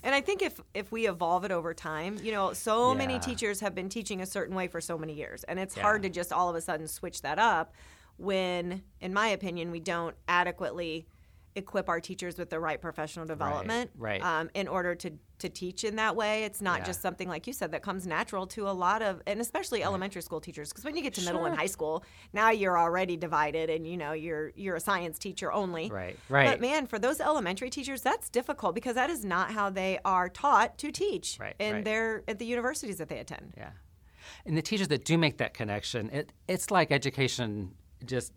And 0.03 0.15
I 0.15 0.21
think 0.21 0.41
if 0.41 0.61
if 0.73 0.91
we 0.91 1.07
evolve 1.07 1.43
it 1.43 1.51
over 1.51 1.73
time, 1.73 2.19
you 2.23 2.31
know, 2.31 2.53
so 2.53 2.91
yeah. 2.91 2.97
many 2.97 3.19
teachers 3.19 3.59
have 3.59 3.75
been 3.75 3.89
teaching 3.89 4.21
a 4.21 4.25
certain 4.25 4.55
way 4.55 4.67
for 4.67 4.79
so 4.79 4.97
many 4.97 5.13
years, 5.13 5.43
and 5.43 5.59
it's 5.59 5.75
yeah. 5.75 5.83
hard 5.83 6.03
to 6.03 6.09
just 6.09 6.31
all 6.31 6.49
of 6.49 6.55
a 6.55 6.61
sudden 6.61 6.87
switch 6.87 7.21
that 7.23 7.37
up 7.37 7.73
when, 8.17 8.83
in 9.01 9.13
my 9.13 9.27
opinion, 9.27 9.71
we 9.71 9.79
don't 9.79 10.15
adequately 10.27 11.07
equip 11.55 11.89
our 11.89 11.99
teachers 11.99 12.37
with 12.37 12.49
the 12.49 12.59
right 12.59 12.79
professional 12.79 13.25
development 13.25 13.91
right. 13.97 14.21
Um, 14.23 14.49
in 14.53 14.67
order 14.67 14.95
to, 14.95 15.11
to 15.39 15.49
teach 15.49 15.83
in 15.83 15.95
that 15.95 16.15
way. 16.15 16.43
It's 16.43 16.61
not 16.61 16.79
Yeah. 16.79 16.85
just 16.85 17.01
something 17.01 17.27
like 17.27 17.47
you 17.47 17.53
said 17.53 17.71
that 17.71 17.81
comes 17.81 18.05
natural 18.05 18.45
to 18.47 18.69
a 18.69 18.71
lot 18.71 19.01
of, 19.01 19.21
and 19.25 19.41
especially 19.41 19.83
elementary 19.83 20.21
school 20.21 20.39
teachers. 20.39 20.69
Because 20.69 20.83
when 20.85 20.95
you 20.95 21.01
get 21.01 21.13
to 21.15 21.21
middle 21.25 21.45
and 21.45 21.55
high 21.55 21.65
school, 21.65 22.03
now 22.33 22.51
you're 22.51 22.77
already 22.77 23.17
divided, 23.17 23.69
and 23.69 23.87
you 23.87 23.97
know 23.97 24.13
you're 24.13 24.51
you're 24.55 24.75
a 24.75 24.79
science 24.79 25.17
teacher 25.17 25.51
only. 25.51 25.89
Right, 25.89 26.17
right 26.29 26.49
But 26.49 26.61
man, 26.61 26.87
for 26.87 26.99
those 26.99 27.19
elementary 27.19 27.69
teachers, 27.69 28.01
that's 28.01 28.29
difficult 28.29 28.75
because 28.75 28.95
that 28.95 29.09
is 29.09 29.25
not 29.25 29.51
how 29.51 29.69
they 29.69 29.99
are 30.05 30.29
taught 30.29 30.77
to 30.79 30.91
teach 30.91 31.37
Right, 31.39 31.55
in 31.59 31.75
right. 31.75 31.85
their 31.85 32.23
at 32.27 32.39
the 32.39 32.45
universities 32.45 32.97
that 32.97 33.09
they 33.09 33.19
attend. 33.19 33.53
Yeah. 33.57 33.71
And 34.45 34.55
the 34.55 34.61
teachers 34.61 34.87
that 34.89 35.03
do 35.05 35.17
make 35.17 35.37
that 35.37 35.53
connection, 35.53 36.09
it, 36.11 36.31
it's 36.47 36.69
like 36.71 36.91
education 36.91 37.73
just 38.05 38.31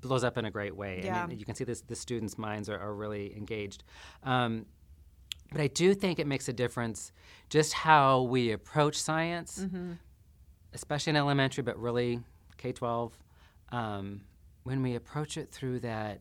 blows 0.00 0.24
up 0.24 0.38
in 0.38 0.44
a 0.44 0.50
great 0.50 0.76
way. 0.76 1.02
Yeah. 1.04 1.24
And 1.24 1.38
you 1.38 1.44
can 1.44 1.54
see 1.54 1.64
this, 1.64 1.80
the 1.82 1.96
students' 1.96 2.38
minds 2.38 2.68
are, 2.68 2.78
are 2.78 2.94
really 2.94 3.36
engaged. 3.36 3.84
Um, 4.22 4.66
but 5.50 5.60
I 5.60 5.66
do 5.68 5.94
think 5.94 6.18
it 6.18 6.26
makes 6.26 6.48
a 6.48 6.52
difference 6.52 7.12
just 7.48 7.72
how 7.72 8.22
we 8.22 8.52
approach 8.52 8.96
science, 8.96 9.60
Mm-hmm. 9.64 9.92
especially 10.74 11.10
in 11.10 11.16
elementary, 11.16 11.62
but 11.62 11.78
really 11.78 12.20
K 12.58 12.72
12, 12.72 13.18
um, 13.72 14.20
when 14.64 14.82
we 14.82 14.94
approach 14.94 15.36
it 15.36 15.50
through 15.50 15.80
that 15.80 16.20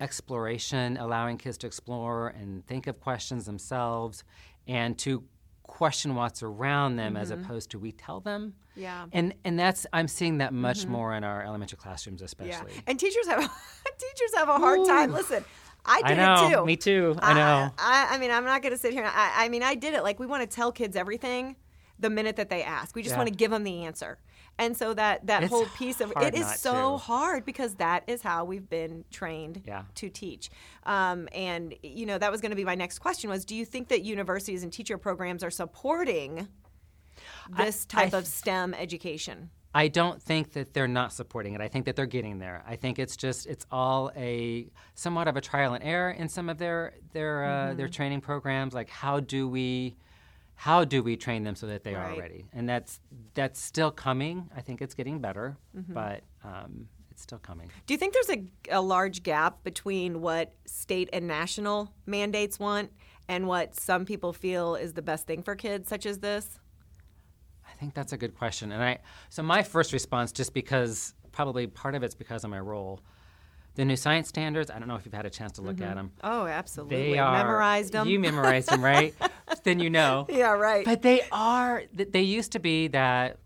exploration, 0.00 0.96
allowing 0.96 1.36
kids 1.38 1.58
to 1.58 1.66
explore 1.66 2.28
and 2.28 2.64
think 2.66 2.86
of 2.86 3.00
questions 3.00 3.44
themselves 3.46 4.24
and 4.66 4.96
to 4.98 5.24
question 5.68 6.16
what's 6.16 6.42
around 6.42 6.96
them 6.96 7.16
as 7.16 7.30
opposed 7.30 7.70
to 7.70 7.78
we 7.78 7.92
tell 7.92 8.18
them. 8.18 8.54
Mm-hmm. 8.72 8.80
Yeah. 8.80 9.02
Mm-hmm. 9.02 9.08
And 9.12 9.34
and 9.44 9.58
that's 9.58 9.86
I'm 9.92 10.08
seeing 10.08 10.38
that 10.38 10.52
much 10.52 10.86
more 10.86 11.14
in 11.14 11.22
our 11.22 11.44
elementary 11.44 11.78
classrooms 11.78 12.22
especially. 12.22 12.72
Yeah, 12.74 12.80
and 12.88 12.98
teachers 12.98 13.28
have 13.28 13.38
teachers 13.98 14.34
have 14.34 14.48
a 14.48 14.58
hard 14.58 14.80
time. 14.86 15.12
Listen, 15.12 15.44
I 15.84 16.00
I 16.04 16.08
did 16.08 16.16
know, 16.16 16.46
it 16.46 16.54
too. 16.56 16.64
me 16.66 16.76
too. 16.76 17.16
I 17.20 17.34
know. 17.34 17.70
I, 17.78 18.08
I 18.10 18.18
mean, 18.18 18.30
I'm 18.32 18.44
not 18.44 18.62
going 18.62 18.72
to 18.72 18.78
sit 18.78 18.92
here. 18.92 19.04
And, 19.04 19.12
I, 19.14 19.44
I 19.44 19.48
mean, 19.48 19.62
I 19.62 19.74
did 19.74 19.94
it. 19.94 20.02
Like 20.02 20.18
we 20.18 20.26
want 20.26 20.48
to 20.48 20.52
tell 20.54 20.72
kids 20.72 20.96
everything 20.96 21.56
the 22.00 22.10
minute 22.10 22.36
that 22.36 22.50
they 22.50 22.62
ask. 22.62 22.94
We 22.96 23.02
just 23.02 23.14
Yeah. 23.14 23.18
want 23.18 23.28
to 23.28 23.34
give 23.34 23.50
them 23.50 23.64
the 23.64 23.84
answer. 23.84 24.18
And 24.58 24.76
so 24.76 24.92
that 24.94 25.26
that 25.28 25.44
It's 25.44 25.50
whole 25.52 25.66
piece 25.76 26.00
of 26.00 26.12
it 26.20 26.34
is 26.34 26.46
so 26.56 26.92
to. 26.92 26.96
hard 26.98 27.44
because 27.44 27.76
that 27.76 28.02
is 28.08 28.22
how 28.22 28.44
we've 28.44 28.68
been 28.68 29.04
trained 29.10 29.62
Yeah. 29.66 29.84
to 29.96 30.08
teach. 30.08 30.50
Um, 30.84 31.28
and 31.32 31.74
you 31.82 32.06
know 32.06 32.18
that 32.18 32.32
was 32.32 32.40
going 32.40 32.50
to 32.50 32.56
be 32.56 32.64
my 32.64 32.74
next 32.74 32.98
question 32.98 33.30
was: 33.30 33.44
Do 33.44 33.54
you 33.54 33.64
think 33.64 33.88
that 33.88 34.02
universities 34.02 34.62
and 34.64 34.72
teacher 34.72 34.98
programs 34.98 35.44
are 35.44 35.50
supporting 35.50 36.48
this 37.56 37.86
I 37.92 38.02
type 38.02 38.12
of 38.14 38.26
STEM 38.26 38.74
education? 38.74 39.50
I 39.74 39.88
don't 39.88 40.20
think 40.20 40.52
that 40.54 40.72
they're 40.72 40.88
not 40.88 41.12
supporting 41.12 41.54
it. 41.54 41.60
I 41.60 41.68
think 41.68 41.84
that 41.84 41.94
they're 41.94 42.06
getting 42.06 42.38
there. 42.38 42.64
I 42.66 42.76
think 42.76 42.98
it's 42.98 43.16
just 43.16 43.46
it's 43.46 43.66
all 43.70 44.10
a 44.16 44.70
somewhat 44.94 45.28
of 45.28 45.36
a 45.36 45.40
trial 45.40 45.74
and 45.74 45.84
error 45.84 46.10
in 46.10 46.28
some 46.28 46.48
of 46.48 46.58
their 46.58 46.94
their 47.12 47.44
uh, 47.44 47.48
Mm-hmm. 47.68 47.76
their 47.76 47.88
training 47.88 48.20
programs. 48.22 48.74
Like 48.74 48.88
how 48.88 49.20
do 49.20 49.46
we 49.48 49.96
how 50.60 50.84
do 50.84 51.04
we 51.04 51.16
train 51.16 51.44
them 51.44 51.54
so 51.54 51.68
that 51.68 51.84
they 51.84 51.94
Right. 51.94 52.16
are 52.16 52.20
ready? 52.20 52.44
And 52.52 52.68
that's 52.68 52.98
that's 53.34 53.60
still 53.60 53.92
coming. 53.92 54.50
I 54.56 54.60
think 54.60 54.82
it's 54.82 54.94
getting 54.94 55.20
better, 55.20 55.56
Mm-hmm. 55.76 55.94
but 55.94 56.22
um, 56.44 56.88
it's 57.12 57.22
still 57.22 57.38
coming. 57.38 57.70
Do 57.86 57.94
you 57.94 57.98
think 57.98 58.12
there's 58.12 58.30
a, 58.30 58.44
a 58.70 58.80
large 58.80 59.22
gap 59.22 59.62
between 59.62 60.20
what 60.20 60.52
state 60.66 61.08
and 61.12 61.26
national 61.28 61.92
mandates 62.06 62.58
want 62.58 62.90
and 63.28 63.46
what 63.46 63.78
some 63.78 64.04
people 64.04 64.32
feel 64.32 64.74
is 64.74 64.94
the 64.94 65.02
best 65.02 65.26
thing 65.28 65.42
for 65.42 65.54
kids, 65.54 65.88
such 65.88 66.06
as 66.06 66.18
this? 66.18 66.58
I 67.70 67.72
think 67.78 67.94
that's 67.94 68.12
a 68.12 68.16
good 68.16 68.34
question. 68.36 68.72
And 68.72 68.82
I 68.82 68.98
so 69.28 69.42
my 69.44 69.62
first 69.62 69.92
response, 69.92 70.32
just 70.32 70.52
because 70.54 71.14
probably 71.30 71.68
part 71.68 71.94
of 71.94 72.02
it's 72.02 72.14
because 72.16 72.42
of 72.42 72.50
my 72.50 72.58
role, 72.58 73.00
the 73.76 73.84
new 73.84 73.94
science 73.94 74.26
standards. 74.28 74.70
I 74.72 74.80
don't 74.80 74.88
know 74.88 74.96
if 74.96 75.04
you've 75.04 75.14
had 75.14 75.26
a 75.26 75.30
chance 75.30 75.52
to 75.52 75.62
look 75.62 75.80
at 75.80 75.94
them. 75.94 76.10
Oh, 76.24 76.46
absolutely. 76.46 77.12
They 77.12 77.18
are 77.18 77.32
Memorized 77.44 77.92
them. 77.92 78.08
You 78.08 78.18
memorized 78.18 78.68
them, 78.70 78.82
right? 78.82 79.14
then 79.64 79.78
you 79.80 79.90
know. 79.90 80.26
yeah, 80.30 80.52
right. 80.52 80.84
But 80.84 81.02
they 81.02 81.22
are. 81.32 81.84
They 81.92 82.22
used 82.22 82.52
to 82.52 82.58
be 82.58 82.88
that 82.88 83.38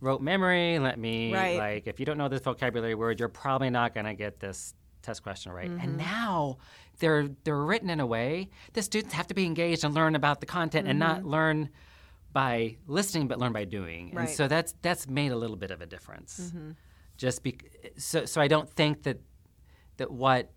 rote 0.00 0.22
memory. 0.22 0.78
Let 0.78 0.98
me 0.98 1.32
Right. 1.32 1.58
like 1.58 1.86
if 1.86 2.00
you 2.00 2.06
don't 2.06 2.18
know 2.18 2.28
this 2.28 2.40
vocabulary 2.40 2.94
word, 2.94 3.20
you're 3.20 3.28
probably 3.28 3.70
not 3.70 3.94
going 3.94 4.06
to 4.06 4.14
get 4.14 4.40
this 4.40 4.74
test 5.02 5.22
question 5.22 5.52
right. 5.52 5.70
Mm-hmm. 5.70 5.80
And 5.80 5.96
now 5.98 6.58
they're 6.98 7.28
they're 7.44 7.62
written 7.62 7.90
in 7.90 8.00
a 8.00 8.06
way 8.06 8.50
that 8.74 8.82
students 8.82 9.14
have 9.14 9.26
to 9.28 9.34
be 9.34 9.44
engaged 9.44 9.84
and 9.84 9.94
learn 9.94 10.14
about 10.14 10.40
the 10.40 10.46
content 10.46 10.86
and 10.88 10.98
not 10.98 11.24
learn 11.24 11.70
by 12.32 12.76
listening, 12.86 13.26
but 13.26 13.38
learn 13.38 13.52
by 13.52 13.64
doing. 13.64 14.08
Mm-hmm. 14.08 14.16
Right. 14.16 14.28
And 14.28 14.36
so 14.36 14.48
that's 14.48 14.74
that's 14.82 15.08
made 15.08 15.32
a 15.32 15.36
little 15.36 15.56
bit 15.56 15.70
of 15.70 15.80
a 15.80 15.86
difference. 15.86 16.40
Mm-hmm. 16.40 16.70
Just 17.16 17.42
be, 17.42 17.58
so 17.96 18.24
so 18.24 18.40
I 18.40 18.48
don't 18.48 18.70
think 18.70 19.02
that 19.02 19.18
that 19.98 20.10
what 20.10 20.50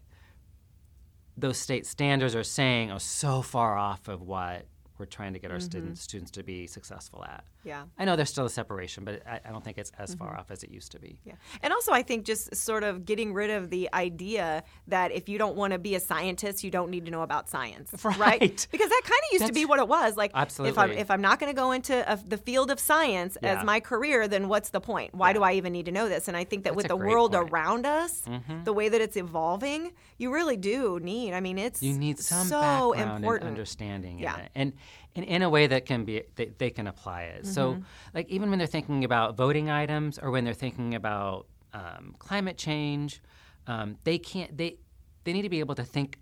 those 1.36 1.58
state 1.58 1.86
standards 1.86 2.36
are 2.36 2.44
saying 2.44 2.92
are 2.92 3.00
so 3.00 3.42
far 3.42 3.78
off 3.78 4.08
of 4.08 4.22
what 4.22 4.68
we're 4.98 5.06
trying 5.06 5.34
to 5.34 5.40
get 5.40 5.52
our 5.52 5.58
mm-hmm. 5.58 5.66
students 5.66 6.02
students 6.02 6.32
to 6.32 6.44
be 6.44 6.68
successful 6.68 7.24
at. 7.26 7.44
Yeah. 7.64 7.84
I 7.98 8.06
know 8.06 8.16
there's 8.16 8.30
still 8.30 8.46
a 8.46 8.50
separation, 8.50 9.04
but 9.06 9.22
I, 9.28 9.40
I 9.46 9.52
don't 9.52 9.64
think 9.64 9.78
it's 9.78 9.92
as 9.98 10.14
far 10.16 10.38
off 10.38 10.52
as 10.52 10.64
it 10.64 10.70
used 10.72 10.92
to 10.94 11.00
be. 11.00 11.20
Yeah. 11.26 11.34
And 11.62 11.72
also, 11.74 11.92
I 11.92 12.02
think 12.04 12.26
just 12.26 12.56
sort 12.56 12.84
of 12.84 13.06
getting 13.06 13.34
rid 13.34 13.50
of 13.50 13.70
the 13.70 13.90
idea 13.94 14.64
that 14.88 15.12
if 15.12 15.30
you 15.30 15.38
don't 15.38 15.56
want 15.56 15.74
to 15.74 15.80
be 15.80 15.96
a 15.96 16.00
scientist, 16.00 16.64
you 16.64 16.72
don't 16.72 16.90
need 16.90 17.06
to 17.06 17.12
know 17.12 17.22
about 17.22 17.50
science. 17.50 17.92
Right. 18.18 18.68
Because 18.72 18.90
that 18.90 19.02
kind 19.04 19.22
of 19.28 19.34
used 19.34 19.48
to 19.48 19.54
be 19.54 19.66
what 19.66 19.80
it 19.80 19.88
was. 19.88 20.16
Like, 20.18 20.32
if 20.32 20.36
I'm, 20.36 20.42
Absolutely. 20.44 20.98
if 20.98 21.10
I'm 21.12 21.22
not 21.22 21.40
going 21.40 21.52
to 21.54 21.56
go 21.60 21.72
into 21.72 22.12
a, 22.12 22.18
the 22.28 22.38
field 22.38 22.70
of 22.72 22.80
science 22.80 23.38
Yeah. 23.42 23.60
as 23.60 23.66
my 23.66 23.80
career, 23.80 24.28
then 24.28 24.48
what's 24.50 24.70
the 24.70 24.82
point? 24.82 25.14
Why 25.16 25.34
do 25.34 25.42
I 25.44 25.54
even 25.54 25.74
need 25.74 25.86
to 25.86 25.92
know 25.92 26.08
this? 26.08 26.28
And 26.28 26.38
I 26.38 26.44
think 26.44 26.64
that 26.64 26.72
That's 26.72 26.78
with 26.78 26.88
the 26.88 26.96
world 26.96 27.34
point. 27.34 27.50
around 27.52 27.86
us, 27.86 28.22
Mm-hmm. 28.28 28.64
the 28.64 28.74
way 28.74 28.90
that 28.90 29.02
it's 29.02 29.18
evolving, 29.18 29.92
you 30.18 30.32
really 30.34 30.58
do 30.58 31.00
need, 31.02 31.34
I 31.34 31.40
mean, 31.40 31.58
it's 31.58 31.82
You 31.82 31.98
need 31.98 32.20
some 32.20 32.48
so 32.48 32.94
important. 32.94 33.44
and 33.44 33.50
understanding 33.50 34.20
Yeah. 34.20 34.38
it, 34.38 34.52
and, 34.56 34.74
and 35.16 35.24
in 35.26 35.42
a 35.44 35.50
way 35.50 35.68
that 35.68 35.86
can 35.86 36.06
be 36.06 36.24
they, 36.36 36.52
they 36.58 36.70
can 36.70 36.88
apply 36.88 37.24
it. 37.24 37.46
So, 37.46 37.74
Mm-hmm. 37.74 37.82
like 38.14 38.30
even 38.30 38.50
when 38.50 38.58
they're 38.60 38.68
thinking 38.68 39.04
about 39.04 39.38
voting 39.38 39.70
items 39.70 40.18
or 40.20 40.32
when 40.32 40.44
they're 40.44 40.54
thinking 40.54 40.96
about 40.96 41.48
um, 41.74 42.16
climate 42.20 42.58
change, 42.58 43.22
um, 43.68 43.98
they 44.04 44.18
can't 44.18 44.58
they 44.58 44.78
they 45.24 45.34
need 45.34 45.44
to 45.44 45.50
be 45.50 45.60
able 45.60 45.76
to 45.76 45.84
think 45.84 46.20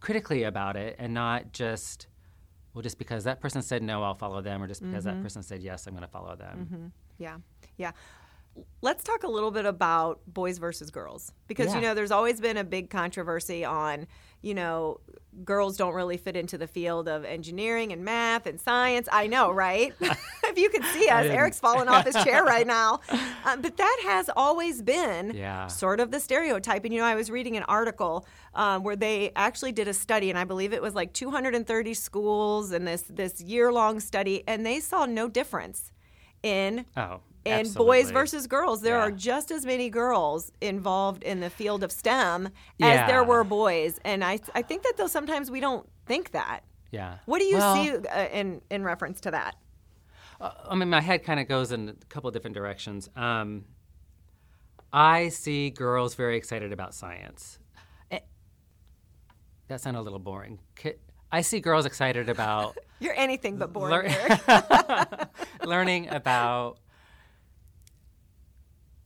critically 0.00 0.44
about 0.44 0.76
it 0.76 0.94
and 0.98 1.12
not 1.12 1.52
just 1.52 2.06
well 2.72 2.82
just 2.82 2.98
because 2.98 3.24
that 3.24 3.40
person 3.40 3.62
said 3.62 3.82
no 3.82 4.02
I'll 4.02 4.14
follow 4.14 4.40
them 4.40 4.62
or 4.62 4.66
just 4.68 4.80
because 4.82 5.04
Mm-hmm. 5.04 5.16
that 5.16 5.22
person 5.22 5.42
said 5.42 5.60
yes 5.62 5.86
I'm 5.86 5.94
going 5.94 6.02
to 6.04 6.08
follow 6.10 6.36
them. 6.36 6.92
Yeah, 7.18 7.38
yeah. 7.76 7.90
Let's 8.80 9.04
talk 9.04 9.22
a 9.24 9.28
little 9.28 9.50
bit 9.52 9.66
about 9.66 10.20
boys 10.26 10.58
versus 10.58 10.90
girls 10.90 11.32
because 11.46 11.74
you 11.74 11.80
know 11.80 11.94
there's 11.94 12.10
always 12.10 12.40
been 12.40 12.56
a 12.56 12.64
big 12.64 12.90
controversy 12.90 13.64
on 13.64 14.06
you 14.42 14.54
know 14.54 15.00
girls 15.44 15.76
don't 15.76 15.94
really 15.94 16.16
fit 16.16 16.36
into 16.36 16.58
the 16.58 16.66
field 16.66 17.08
of 17.08 17.24
engineering 17.24 17.92
and 17.92 18.04
math 18.04 18.46
and 18.46 18.60
science. 18.60 19.08
I 19.12 19.26
know, 19.26 19.50
right? 19.50 19.94
if 20.00 20.58
you 20.58 20.68
could 20.70 20.84
see 20.86 21.08
us. 21.08 21.26
Eric's 21.26 21.60
falling 21.60 21.88
off 21.88 22.04
his 22.04 22.14
chair 22.24 22.44
right 22.44 22.66
now. 22.66 23.00
Um, 23.44 23.60
but 23.62 23.76
that 23.76 24.00
has 24.06 24.30
always 24.36 24.82
been 24.82 25.32
Yeah. 25.34 25.66
sort 25.68 26.00
of 26.00 26.10
the 26.10 26.20
stereotype. 26.20 26.84
And 26.84 26.92
you 26.94 27.00
know, 27.00 27.06
I 27.06 27.14
was 27.14 27.30
reading 27.30 27.56
an 27.56 27.62
article 27.64 28.26
um, 28.54 28.82
where 28.82 28.96
they 28.96 29.32
actually 29.36 29.72
did 29.72 29.88
a 29.88 29.94
study, 29.94 30.30
and 30.30 30.38
I 30.38 30.44
believe 30.44 30.72
it 30.72 30.82
was 30.82 30.94
like 30.94 31.12
230 31.12 31.94
schools 31.94 32.72
and 32.72 32.86
this 32.86 33.02
this 33.08 33.40
year 33.40 33.72
long 33.72 34.00
study, 34.00 34.42
and 34.48 34.64
they 34.66 34.80
saw 34.80 35.06
no 35.06 35.28
difference 35.28 35.92
in 36.42 36.84
Oh, 36.96 37.20
in 37.44 37.72
boys 37.72 38.10
versus 38.10 38.46
girls. 38.46 38.80
There 38.82 38.98
are 38.98 39.10
just 39.10 39.50
as 39.50 39.64
many 39.64 39.88
girls 39.90 40.52
involved 40.60 41.22
in 41.22 41.40
the 41.40 41.50
field 41.50 41.82
of 41.82 41.90
STEM 41.92 42.46
as 42.46 42.52
Yeah. 42.78 43.06
there 43.06 43.24
were 43.24 43.44
boys, 43.44 43.98
and 44.04 44.24
I 44.24 44.38
I 44.54 44.62
think 44.62 44.82
that 44.82 44.94
though 44.96 45.06
sometimes 45.06 45.50
we 45.50 45.60
don't 45.60 45.88
think 46.06 46.30
that. 46.32 46.60
yeah. 46.90 47.18
What 47.26 47.38
do 47.38 47.44
you 47.44 47.56
Well, 47.58 47.74
see 47.74 47.90
uh, 47.96 48.26
in 48.32 48.60
in 48.70 48.82
reference 48.84 49.20
to 49.22 49.30
that? 49.30 49.56
Uh, 50.40 50.50
I 50.70 50.74
mean, 50.74 50.88
my 50.90 51.00
head 51.00 51.24
kind 51.24 51.40
of 51.40 51.48
goes 51.48 51.72
in 51.72 51.88
a 51.88 51.94
couple 52.06 52.30
different 52.30 52.54
directions. 52.54 53.08
Um, 53.16 53.64
I 54.92 55.28
see 55.28 55.70
girls 55.70 56.14
very 56.14 56.36
excited 56.36 56.72
about 56.72 56.94
science. 56.94 57.58
Eh, 58.10 58.20
that 59.68 59.80
sounded 59.80 60.00
a 60.00 60.02
little 60.02 60.18
boring. 60.18 60.60
I 61.30 61.42
see 61.42 61.60
girls 61.60 61.84
excited 61.86 62.28
about 62.30 62.78
You're 63.00 63.14
anything 63.14 63.58
but 63.58 63.72
boring. 63.72 64.10
lear- 64.10 64.38
learning 65.64 66.08
about 66.08 66.78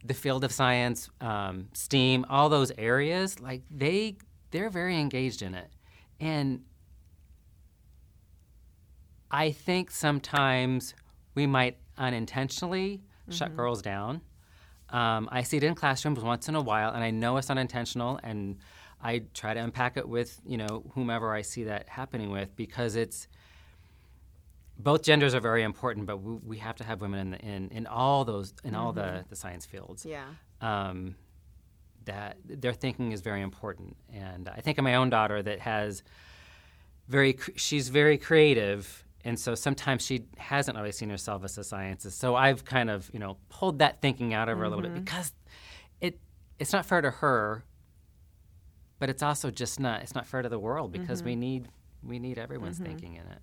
the 0.05 0.15
field 0.15 0.45
of 0.45 0.53
science, 0.53 1.09
um, 1.21 1.69
STEAM, 1.73 2.25
all 2.29 2.49
those 2.49 2.73
areas. 2.79 3.41
Like 3.41 3.63
they, 3.71 4.17
they're 4.51 4.71
very 4.71 4.99
engaged 4.99 5.43
in 5.43 5.55
it, 5.55 5.71
and 6.21 6.63
I 9.31 9.53
think 9.53 9.91
sometimes 9.91 10.95
we 11.35 11.47
might 11.47 11.79
unintentionally 11.97 13.03
shut 13.31 13.57
girls 13.57 13.81
down. 13.81 14.21
Um, 14.91 15.29
I 15.33 15.43
see 15.43 15.57
it 15.57 15.63
in 15.65 15.75
classrooms 15.75 16.21
once 16.21 16.49
in 16.49 16.55
a 16.55 16.61
while, 16.61 16.93
and 16.93 17.03
I 17.03 17.11
know 17.11 17.39
it's 17.39 17.49
unintentional, 17.49 18.21
and 18.23 18.59
I 19.03 19.23
try 19.33 19.55
to 19.55 19.61
unpack 19.61 19.97
it 19.97 20.09
with 20.09 20.41
you 20.47 20.59
know 20.59 20.85
whomever 20.95 21.33
I 21.33 21.43
see 21.43 21.65
that 21.65 21.89
happening 21.89 22.31
with 22.31 22.55
because 22.57 22.95
it's 22.95 23.27
both 24.83 25.03
genders 25.03 25.35
are 25.35 25.41
very 25.41 25.63
important, 25.63 26.07
but 26.07 26.19
we, 26.19 26.35
we 26.45 26.59
have 26.59 26.77
to 26.77 26.85
have 26.85 27.01
women 27.01 27.21
in, 27.21 27.31
the, 27.31 27.39
in 27.39 27.69
in 27.69 27.87
all 27.87 28.25
those 28.25 28.55
in 28.65 28.75
all 28.75 28.93
the, 28.93 29.25
the 29.29 29.37
science 29.37 29.67
fields. 29.67 30.05
yeah. 30.05 30.25
Um, 30.61 31.17
that 32.05 32.37
their 32.45 32.73
thinking 32.73 33.13
is 33.13 33.21
very 33.21 33.43
important. 33.43 33.97
And 34.13 34.49
I 34.49 34.61
think 34.61 34.79
of 34.79 34.85
my 34.85 34.97
own 34.97 35.09
daughter 35.09 35.41
that 35.41 35.61
has 35.61 36.03
very 37.09 37.39
she's 37.57 37.89
very 37.89 38.19
creative 38.19 39.05
and 39.25 39.39
so 39.39 39.55
sometimes 39.55 40.05
she 40.05 40.25
hasn't 40.37 40.77
always 40.77 40.97
seen 40.97 41.11
herself 41.11 41.45
as 41.45 41.59
a 41.59 41.65
scientist 41.65 42.19
so 42.19 42.37
i've 42.37 42.65
kind 42.65 42.91
of 42.91 43.11
you 43.13 43.19
know 43.19 43.37
pulled 43.49 43.81
that 43.81 44.01
thinking 44.01 44.33
out 44.35 44.49
of 44.49 44.57
her 44.57 44.65
mm-hmm. 44.65 44.73
a 44.73 44.77
little 44.77 44.83
bit 44.83 44.95
mm-hmm. 44.95 45.05
because 45.05 45.33
it 46.01 46.19
it's 46.59 46.73
not 46.73 46.87
fair 46.87 47.01
to 47.01 47.11
her 47.11 47.65
but 48.99 49.11
it's 49.11 49.23
also 49.23 49.51
just 49.51 49.81
not 49.81 50.03
it's 50.03 50.15
not 50.15 50.27
fair 50.27 50.43
to 50.43 50.49
the 50.49 50.59
world 50.59 50.93
because 50.93 51.21
mm-hmm. 51.21 51.31
we 51.31 51.37
need 51.37 51.69
we 52.05 52.19
need 52.19 52.39
everyone's 52.39 52.77
mm-hmm. 52.77 52.87
thinking 52.87 53.15
in 53.17 53.27
it 53.27 53.43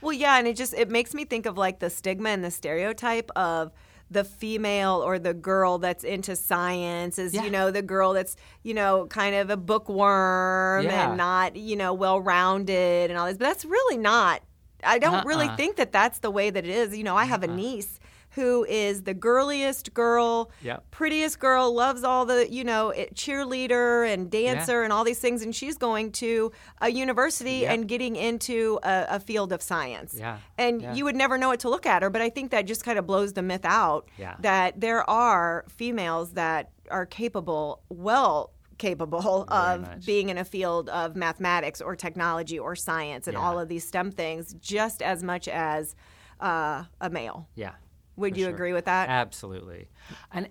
well 0.00 0.12
yeah 0.12 0.38
and 0.38 0.46
it 0.46 0.56
just 0.56 0.74
it 0.74 0.90
makes 0.90 1.14
me 1.14 1.24
think 1.24 1.46
of 1.46 1.56
like 1.56 1.78
the 1.78 1.90
stigma 1.90 2.30
and 2.30 2.44
the 2.44 2.50
stereotype 2.50 3.30
of 3.36 3.72
the 4.10 4.24
female 4.24 5.02
or 5.04 5.18
the 5.18 5.32
girl 5.32 5.78
that's 5.78 6.04
into 6.04 6.36
science 6.36 7.18
is 7.18 7.34
yeah. 7.34 7.44
you 7.44 7.50
know 7.50 7.70
the 7.70 7.82
girl 7.82 8.12
that's 8.12 8.36
you 8.62 8.74
know 8.74 9.06
kind 9.06 9.34
of 9.34 9.50
a 9.50 9.56
bookworm 9.56 10.84
yeah. 10.84 11.08
and 11.08 11.16
not 11.16 11.56
you 11.56 11.76
know 11.76 11.94
well 11.94 12.20
rounded 12.20 13.10
and 13.10 13.18
all 13.18 13.26
this 13.26 13.38
but 13.38 13.46
that's 13.46 13.64
really 13.64 13.96
not 13.96 14.42
i 14.84 14.98
don't 14.98 15.14
uh-uh. 15.14 15.24
really 15.24 15.48
think 15.56 15.76
that 15.76 15.92
that's 15.92 16.18
the 16.18 16.30
way 16.30 16.50
that 16.50 16.64
it 16.64 16.70
is 16.70 16.96
you 16.96 17.04
know 17.04 17.16
i 17.16 17.24
have 17.24 17.42
uh-uh. 17.42 17.52
a 17.52 17.56
niece 17.56 17.98
who 18.34 18.64
is 18.64 19.02
the 19.02 19.12
girliest 19.14 19.92
girl, 19.92 20.50
yep. 20.62 20.84
prettiest 20.90 21.38
girl, 21.38 21.74
loves 21.74 22.02
all 22.02 22.24
the, 22.24 22.50
you 22.50 22.64
know, 22.64 22.92
cheerleader 23.14 24.10
and 24.10 24.30
dancer 24.30 24.80
yeah. 24.80 24.84
and 24.84 24.92
all 24.92 25.04
these 25.04 25.18
things. 25.18 25.42
And 25.42 25.54
she's 25.54 25.76
going 25.76 26.12
to 26.12 26.50
a 26.80 26.88
university 26.88 27.60
yep. 27.60 27.74
and 27.74 27.88
getting 27.88 28.16
into 28.16 28.78
a, 28.82 29.06
a, 29.10 29.20
field 29.20 29.52
of 29.52 29.62
science. 29.62 30.14
Yeah. 30.18 30.38
And 30.56 30.80
yeah. 30.80 30.94
you 30.94 31.04
would 31.04 31.14
never 31.14 31.36
know 31.36 31.50
it 31.52 31.60
to 31.60 31.68
look 31.68 31.84
at 31.84 32.02
her. 32.02 32.10
But 32.10 32.22
I 32.22 32.30
think 32.30 32.50
that 32.52 32.66
just 32.66 32.84
kind 32.84 32.98
of 32.98 33.06
blows 33.06 33.34
the 33.34 33.42
myth 33.42 33.64
out 33.64 34.08
yeah. 34.18 34.36
that 34.40 34.80
there 34.80 35.08
are 35.08 35.66
females 35.68 36.32
that 36.32 36.70
are 36.90 37.04
capable, 37.04 37.82
well, 37.90 38.52
capable 38.78 39.44
Very 39.48 39.60
of 39.60 39.80
much. 39.82 40.06
being 40.06 40.30
in 40.30 40.38
a 40.38 40.44
field 40.44 40.88
of 40.88 41.16
mathematics 41.16 41.80
or 41.82 41.94
technology 41.96 42.58
or 42.58 42.74
science 42.74 43.28
and 43.28 43.34
yeah. 43.34 43.42
all 43.42 43.58
of 43.58 43.68
these 43.68 43.86
STEM 43.86 44.10
things 44.10 44.54
just 44.54 45.02
as 45.02 45.22
much 45.22 45.48
as 45.48 45.94
uh, 46.40 46.84
a 47.00 47.10
male. 47.10 47.48
Yeah. 47.54 47.72
Would 48.16 48.36
you 48.36 48.44
sure. 48.44 48.54
agree 48.54 48.72
with 48.72 48.84
that? 48.86 49.08
Absolutely. 49.08 49.88
And 50.32 50.48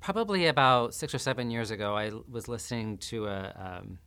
probably 0.00 0.46
about 0.46 0.94
six 0.94 1.14
or 1.14 1.18
seven 1.18 1.50
years 1.50 1.70
ago, 1.70 1.96
I 1.96 2.12
was 2.30 2.48
listening 2.48 2.98
to 2.98 3.26
a, 3.26 3.80
um, 3.82 3.98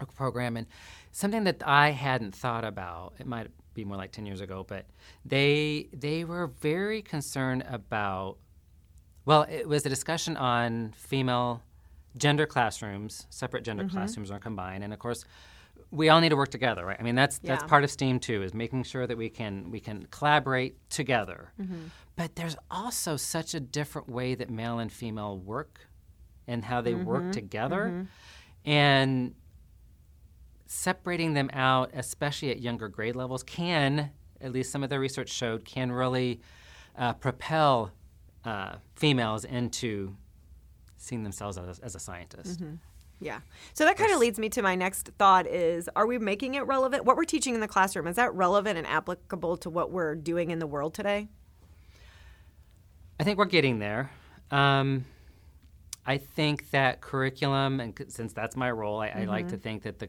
a 0.00 0.06
program 0.06 0.56
and 0.56 0.66
something 1.12 1.44
that 1.44 1.62
I 1.66 1.90
hadn't 1.90 2.34
thought 2.34 2.64
about. 2.64 3.14
It 3.18 3.26
might 3.26 3.48
be 3.74 3.84
more 3.84 3.96
like 3.96 4.12
ten 4.12 4.26
years 4.26 4.40
ago, 4.40 4.64
but 4.68 4.86
they 5.24 5.88
they 5.92 6.24
were 6.24 6.48
very 6.60 7.02
concerned 7.02 7.64
about. 7.68 8.38
Well, 9.24 9.42
it 9.42 9.68
was 9.68 9.84
a 9.84 9.88
discussion 9.88 10.36
on 10.36 10.94
female 10.96 11.62
gender 12.16 12.46
classrooms, 12.46 13.26
separate 13.28 13.62
gender 13.62 13.84
mm-hmm. 13.84 13.96
classrooms 13.96 14.30
are 14.30 14.38
combined, 14.38 14.84
and 14.84 14.92
of 14.92 14.98
course 14.98 15.24
we 15.90 16.08
all 16.08 16.20
need 16.20 16.28
to 16.30 16.36
work 16.36 16.50
together, 16.50 16.84
right? 16.84 16.96
I 16.98 17.02
mean, 17.02 17.14
that's 17.14 17.40
yeah. 17.42 17.56
that's 17.56 17.64
part 17.64 17.84
of 17.84 17.90
STEAM 17.90 18.20
too, 18.20 18.42
is 18.42 18.54
making 18.54 18.84
sure 18.84 19.06
that 19.06 19.16
we 19.16 19.30
can 19.30 19.70
we 19.70 19.80
can 19.80 20.06
collaborate 20.10 20.76
together. 20.90 21.52
Mm-hmm. 21.60 21.86
But 22.16 22.36
there's 22.36 22.56
also 22.70 23.16
such 23.16 23.54
a 23.54 23.60
different 23.60 24.08
way 24.08 24.34
that 24.34 24.50
male 24.50 24.78
and 24.78 24.92
female 24.92 25.38
work, 25.38 25.80
and 26.46 26.64
how 26.64 26.80
they 26.80 26.92
mm-hmm. 26.92 27.04
work 27.04 27.32
together, 27.32 27.84
mm-hmm. 27.92 28.70
and 28.70 29.34
separating 30.66 31.32
them 31.34 31.48
out, 31.52 31.90
especially 31.94 32.50
at 32.50 32.60
younger 32.60 32.88
grade 32.88 33.16
levels, 33.16 33.42
can 33.42 34.10
at 34.40 34.52
least 34.52 34.70
some 34.70 34.84
of 34.84 34.90
the 34.90 34.98
research 34.98 35.30
showed 35.30 35.64
can 35.64 35.90
really 35.90 36.40
uh, 36.96 37.12
propel 37.14 37.92
uh, 38.44 38.74
females 38.94 39.44
into 39.44 40.14
seeing 40.96 41.22
themselves 41.22 41.56
as, 41.56 41.78
as 41.78 41.94
a 41.94 41.98
scientist. 41.98 42.60
Mm-hmm. 42.60 42.74
Yeah. 43.20 43.40
So 43.74 43.84
that 43.84 43.96
kind 43.96 44.12
of 44.12 44.18
leads 44.18 44.38
me 44.38 44.48
to 44.50 44.62
my 44.62 44.74
next 44.74 45.10
thought 45.18 45.46
is 45.46 45.88
are 45.96 46.06
we 46.06 46.18
making 46.18 46.54
it 46.54 46.60
relevant? 46.60 47.04
What 47.04 47.16
we're 47.16 47.24
teaching 47.24 47.54
in 47.54 47.60
the 47.60 47.68
classroom, 47.68 48.06
is 48.06 48.16
that 48.16 48.32
relevant 48.34 48.78
and 48.78 48.86
applicable 48.86 49.56
to 49.58 49.70
what 49.70 49.90
we're 49.90 50.14
doing 50.14 50.50
in 50.50 50.58
the 50.58 50.66
world 50.66 50.94
today? 50.94 51.28
I 53.18 53.24
think 53.24 53.38
we're 53.38 53.46
getting 53.46 53.80
there. 53.80 54.10
Um, 54.50 55.04
I 56.06 56.18
think 56.18 56.70
that 56.70 57.00
curriculum, 57.00 57.80
and 57.80 57.98
since 58.08 58.32
that's 58.32 58.56
my 58.56 58.70
role, 58.70 59.00
I, 59.00 59.08
mm-hmm. 59.08 59.18
I, 59.18 59.24
like 59.24 59.48
to 59.48 59.56
mm-hmm. 59.56 59.62
think 59.62 59.82
that 59.82 59.98
the, 59.98 60.08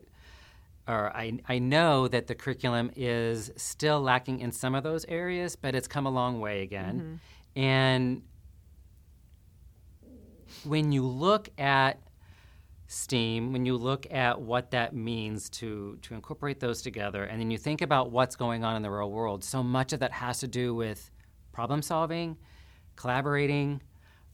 or 0.88 1.16
I, 1.16 1.40
I 1.48 1.60
know 1.60 2.08
that 2.08 2.28
the 2.28 2.36
curriculum 2.36 2.92
is 2.96 3.52
still 3.58 4.00
lacking 4.02 4.40
in 4.40 4.52
some 4.52 4.76
of 4.76 4.84
those 4.84 5.06
areas, 5.06 5.56
but 5.56 5.76
it's 5.76 5.88
come 5.88 6.06
a 6.06 6.12
long 6.12 6.40
way 6.40 6.62
again. 6.62 7.20
Mm-hmm. 7.56 7.60
And 7.60 8.22
when 10.64 10.92
you 10.92 11.06
look 11.06 11.50
at 11.58 12.00
STEAM, 12.92 13.54
when 13.54 13.68
you 13.68 13.78
look 13.78 14.12
at 14.12 14.42
what 14.42 14.72
that 14.72 14.96
means 14.96 15.48
to, 15.52 16.00
to 16.02 16.16
incorporate 16.16 16.60
those 16.60 16.82
together, 16.82 17.24
and 17.24 17.40
then 17.40 17.52
you 17.52 17.58
think 17.60 17.84
about 17.84 18.10
what's 18.10 18.36
going 18.36 18.64
on 18.64 18.76
in 18.76 18.82
the 18.82 18.90
real 18.90 19.12
world, 19.12 19.44
so 19.44 19.62
much 19.62 19.94
of 19.94 20.00
that 20.00 20.12
has 20.12 20.40
to 20.40 20.48
do 20.48 20.74
with 20.74 21.12
problem 21.52 21.84
solving, 21.84 22.36
collaborating, 22.96 23.80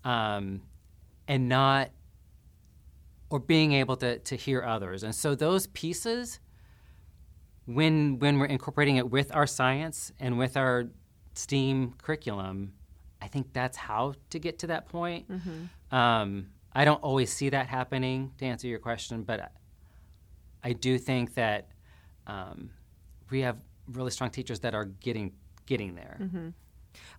um, 0.05 0.61
and 1.27 1.49
not, 1.49 1.89
or 3.29 3.39
being 3.39 3.73
able 3.73 3.97
to, 3.97 4.19
to 4.19 4.37
hear 4.37 4.63
others. 4.63 5.03
And 5.03 5.13
so 5.13 5.35
those 5.35 5.67
pieces, 5.67 6.39
when, 7.65 8.19
when 8.19 8.39
we're 8.39 8.45
incorporating 8.45 8.95
it 8.95 9.11
with 9.11 9.35
our 9.35 9.47
science 9.47 10.13
and 10.17 10.37
with 10.37 10.55
our 10.55 10.85
STEAM 11.33 11.95
curriculum, 12.01 12.71
I 13.21 13.27
think 13.27 13.51
that's 13.51 13.75
how 13.75 14.13
to 14.29 14.39
get 14.39 14.59
to 14.59 14.67
that 14.67 14.87
point. 14.87 15.29
Mm-hmm. 15.29 15.93
Um, 15.93 16.47
I 16.75 16.83
don't 16.83 17.01
always 17.01 17.31
see 17.31 17.49
that 17.49 17.67
happening 17.67 18.33
to 18.37 18.45
answer 18.45 18.67
your 18.67 18.79
question, 18.79 19.23
but 19.23 19.51
I 20.61 20.73
do 20.73 20.97
think 20.97 21.35
that 21.35 21.69
um, 22.27 22.69
we 23.31 23.41
have 23.41 23.57
really 23.87 24.11
strong 24.11 24.29
teachers 24.29 24.59
that 24.59 24.75
are 24.75 24.85
getting 24.85 25.31
getting 25.65 25.95
there. 25.95 26.17
Mm-hmm. 26.21 26.49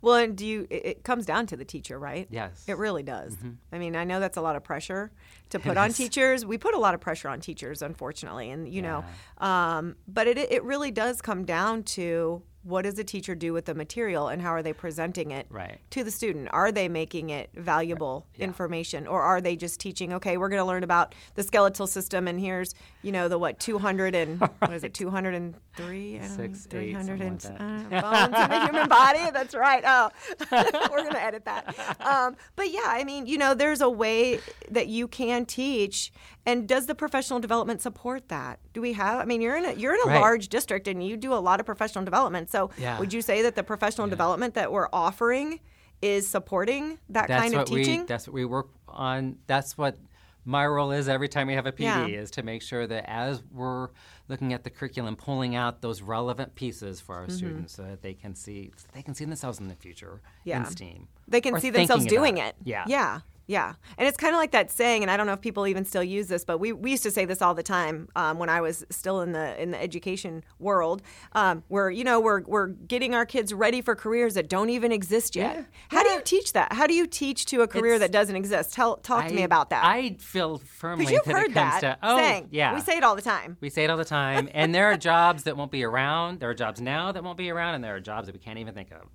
Well, 0.02 0.16
and 0.16 0.36
do 0.36 0.46
you? 0.46 0.66
It, 0.70 1.04
comes 1.04 1.26
down 1.26 1.46
to 1.46 1.56
the 1.56 1.64
teacher, 1.64 1.98
right? 1.98 2.26
Yes, 2.30 2.64
it 2.66 2.76
really 2.76 3.02
does. 3.02 3.34
Mm-hmm. 3.36 3.50
I 3.72 3.78
mean, 3.78 3.96
I 3.96 4.04
know 4.04 4.20
that's 4.20 4.36
a 4.36 4.42
lot 4.42 4.56
of 4.56 4.64
pressure 4.64 5.10
to 5.50 5.58
put 5.58 5.76
on 5.76 5.92
teachers. 5.92 6.44
We 6.44 6.58
put 6.58 6.74
a 6.74 6.78
lot 6.78 6.94
of 6.94 7.00
pressure 7.00 7.28
on 7.28 7.40
teachers, 7.40 7.82
unfortunately, 7.82 8.50
and 8.50 8.68
you 8.68 8.82
yeah. 8.82 9.02
know, 9.40 9.46
um, 9.46 9.96
but 10.06 10.26
it 10.26 10.38
it 10.38 10.64
really 10.64 10.90
does 10.90 11.22
come 11.22 11.44
down 11.44 11.82
to 11.84 12.42
what 12.66 12.83
does 12.83 12.98
a 12.98 13.05
teacher 13.05 13.35
do 13.35 13.52
with 13.52 13.64
the 13.66 13.74
material 13.74 14.26
and 14.26 14.42
how 14.42 14.50
are 14.50 14.62
they 14.62 14.72
presenting 14.72 15.31
it 15.31 15.46
right. 15.50 15.79
to 15.90 16.02
the 16.02 16.11
student? 16.11 16.48
Are 16.50 16.72
they 16.72 16.88
making 16.88 17.31
it 17.31 17.48
valuable 17.55 18.26
right. 18.33 18.40
yeah. 18.40 18.44
information 18.44 19.07
or 19.07 19.22
are 19.22 19.40
they 19.40 19.55
just 19.55 19.79
teaching, 19.79 20.12
okay, 20.14 20.37
we're 20.37 20.48
going 20.48 20.61
to 20.61 20.66
learn 20.66 20.83
about 20.83 21.14
the 21.37 21.44
skeletal 21.44 21.87
system 21.87 22.26
and 22.26 22.40
here's, 22.40 22.74
you 23.02 23.12
know, 23.12 23.29
the 23.29 23.38
what, 23.38 23.61
200 23.61 24.16
and, 24.16 24.40
right. 24.40 24.50
what 24.59 24.72
is 24.72 24.83
it, 24.83 24.94
203? 24.94 26.20
Six, 26.24 26.66
300 26.66 27.20
and, 27.20 27.44
like 27.44 27.52
uh, 27.52 28.00
bones 28.02 28.35
in 28.37 28.50
the 28.50 28.64
human 28.64 28.88
body? 28.88 29.31
That's 29.33 29.55
right. 29.55 29.85
Oh, 29.87 30.11
we're 30.50 31.02
going 31.02 31.12
to 31.12 31.22
edit 31.22 31.44
that. 31.44 32.00
Um, 32.00 32.37
but 32.57 32.72
yeah, 32.72 32.87
I 32.87 33.05
mean, 33.05 33.26
you 33.26 33.38
know, 33.38 33.55
there's 33.55 33.81
a 33.81 33.90
way 33.90 34.40
that 34.70 34.88
you 34.88 35.07
can 35.07 35.46
teach 35.46 36.11
and 36.46 36.68
does 36.68 36.87
the 36.87 36.94
professional 36.94 37.40
development 37.40 37.83
support 37.83 38.29
that? 38.29 38.61
Do 38.72 38.81
we 38.81 38.92
have? 38.92 39.18
I 39.18 39.24
mean, 39.24 39.40
you're 39.40 39.57
in 39.57 39.64
a 39.64 39.72
you're 39.72 39.94
in 39.94 40.00
a 40.09 40.20
large 40.20 40.48
district 40.48 40.87
and 40.87 41.05
you 41.05 41.16
do 41.16 41.35
a 41.35 41.42
lot 41.42 41.59
of 41.59 41.66
professional 41.66 42.05
development. 42.05 42.50
So, 42.56 42.70
yeah. 42.78 42.98
would 42.98 43.12
you 43.12 43.20
say 43.20 43.42
that 43.42 43.54
the 43.54 43.62
professional 43.62 44.06
yeah. 44.06 44.12
development 44.12 44.54
that 44.54 44.72
we're 44.72 44.88
offering 44.92 45.60
is 46.00 46.26
supporting 46.26 46.98
that 47.10 47.28
that's 47.28 47.42
kind 47.42 47.54
of 47.54 47.66
teaching? 47.66 48.00
We, 48.00 48.06
that's 48.06 48.26
what 48.26 48.34
we 48.34 48.44
work 48.44 48.68
on. 48.88 49.36
That's 49.46 49.76
what 49.76 49.98
my 50.46 50.66
role 50.66 50.92
is 50.92 51.08
every 51.08 51.28
time 51.28 51.48
we 51.48 51.54
have 51.54 51.66
a 51.66 51.72
PD 51.72 51.80
yeah. 51.80 52.06
is 52.06 52.30
to 52.32 52.42
make 52.42 52.62
sure 52.62 52.86
that 52.86 53.10
as 53.10 53.42
we're 53.52 53.88
looking 54.28 54.54
at 54.54 54.64
the 54.64 54.70
curriculum, 54.70 55.16
pulling 55.16 55.54
out 55.54 55.82
those 55.82 56.00
relevant 56.00 56.54
pieces 56.54 57.00
for 57.00 57.16
our 57.16 57.22
mm-hmm. 57.22 57.36
students 57.36 57.74
so 57.74 57.82
that 57.82 58.00
they 58.00 58.14
can 58.14 58.34
see 58.34 58.72
so 58.76 58.86
they 58.92 59.02
can 59.02 59.14
see 59.14 59.24
themselves 59.24 59.58
in 59.60 59.68
the 59.68 59.74
future 59.74 60.22
yeah. 60.44 60.58
in 60.58 60.64
STEAM. 60.66 61.08
They 61.28 61.40
can 61.40 61.60
see 61.60 61.70
themselves 61.70 62.06
doing 62.06 62.38
it. 62.38 62.54
Yeah. 62.64 62.84
Yeah. 62.86 63.20
Yeah. 63.46 63.74
And 63.96 64.09
it's 64.09 64.16
kind 64.16 64.35
of 64.35 64.38
like 64.38 64.50
that 64.50 64.70
saying, 64.70 65.02
and 65.02 65.11
I 65.11 65.16
don't 65.16 65.26
know 65.26 65.32
if 65.32 65.40
people 65.40 65.66
even 65.66 65.85
still 65.85 66.02
use 66.02 66.26
this, 66.26 66.44
but 66.44 66.59
we, 66.59 66.72
we 66.72 66.90
used 66.90 67.04
to 67.04 67.11
say 67.11 67.24
this 67.24 67.40
all 67.40 67.54
the 67.54 67.62
time 67.62 68.09
um, 68.16 68.38
when 68.38 68.48
I 68.48 68.61
was 68.61 68.85
still 68.90 69.20
in 69.20 69.32
the 69.32 69.61
in 69.61 69.70
the 69.70 69.80
education 69.80 70.42
world, 70.59 71.02
um, 71.32 71.62
where 71.68 71.88
you 71.88 72.02
know 72.02 72.18
we're 72.18 72.42
we're 72.42 72.68
getting 72.68 73.14
our 73.14 73.24
kids 73.24 73.54
ready 73.54 73.80
for 73.80 73.94
careers 73.94 74.35
that 74.35 74.48
don't 74.48 74.70
even 74.70 74.90
exist 74.90 75.37
yet. 75.37 75.56
Yeah. 75.56 75.64
How 75.88 75.98
yeah. 75.98 76.02
do 76.04 76.11
you 76.11 76.20
teach 76.22 76.52
that? 76.54 76.72
How 76.72 76.87
do 76.87 76.94
you 76.94 77.06
teach 77.06 77.46
to 77.46 77.62
a 77.62 77.68
career 77.68 77.94
it's, 77.94 78.00
that 78.00 78.12
doesn't 78.12 78.35
exist? 78.35 78.72
Tell 78.72 78.96
talk 78.96 79.24
I, 79.24 79.28
to 79.28 79.35
me 79.35 79.44
about 79.44 79.70
that. 79.70 79.85
I 79.85 80.16
feel 80.18 80.59
firmly 80.59 81.04
because 81.04 81.12
you've 81.12 81.24
that 81.24 81.37
heard 81.37 81.54
that 81.54 81.80
to 81.80 81.98
oh 82.02 82.18
saying. 82.18 82.48
yeah 82.50 82.74
we 82.74 82.80
say 82.80 82.96
it 82.96 83.04
all 83.04 83.14
the 83.14 83.22
time. 83.22 83.56
We 83.61 83.70
say 83.70 83.85
it 83.85 83.90
all 83.90 83.96
the 83.96 84.04
time, 84.04 84.48
and 84.52 84.74
there 84.74 84.87
are 84.87 84.96
jobs 84.96 85.44
that 85.44 85.56
won't 85.56 85.70
be 85.70 85.85
around. 85.85 86.40
There 86.40 86.50
are 86.50 86.54
jobs 86.54 86.80
now 86.80 87.12
that 87.12 87.22
won't 87.22 87.38
be 87.38 87.50
around, 87.50 87.76
and 87.76 87.85
there 87.85 87.94
are 87.94 88.00
jobs 88.00 88.26
that 88.26 88.35
we 88.35 88.40
can't 88.40 88.59
even 88.59 88.74
think 88.74 88.90
of. 88.90 89.09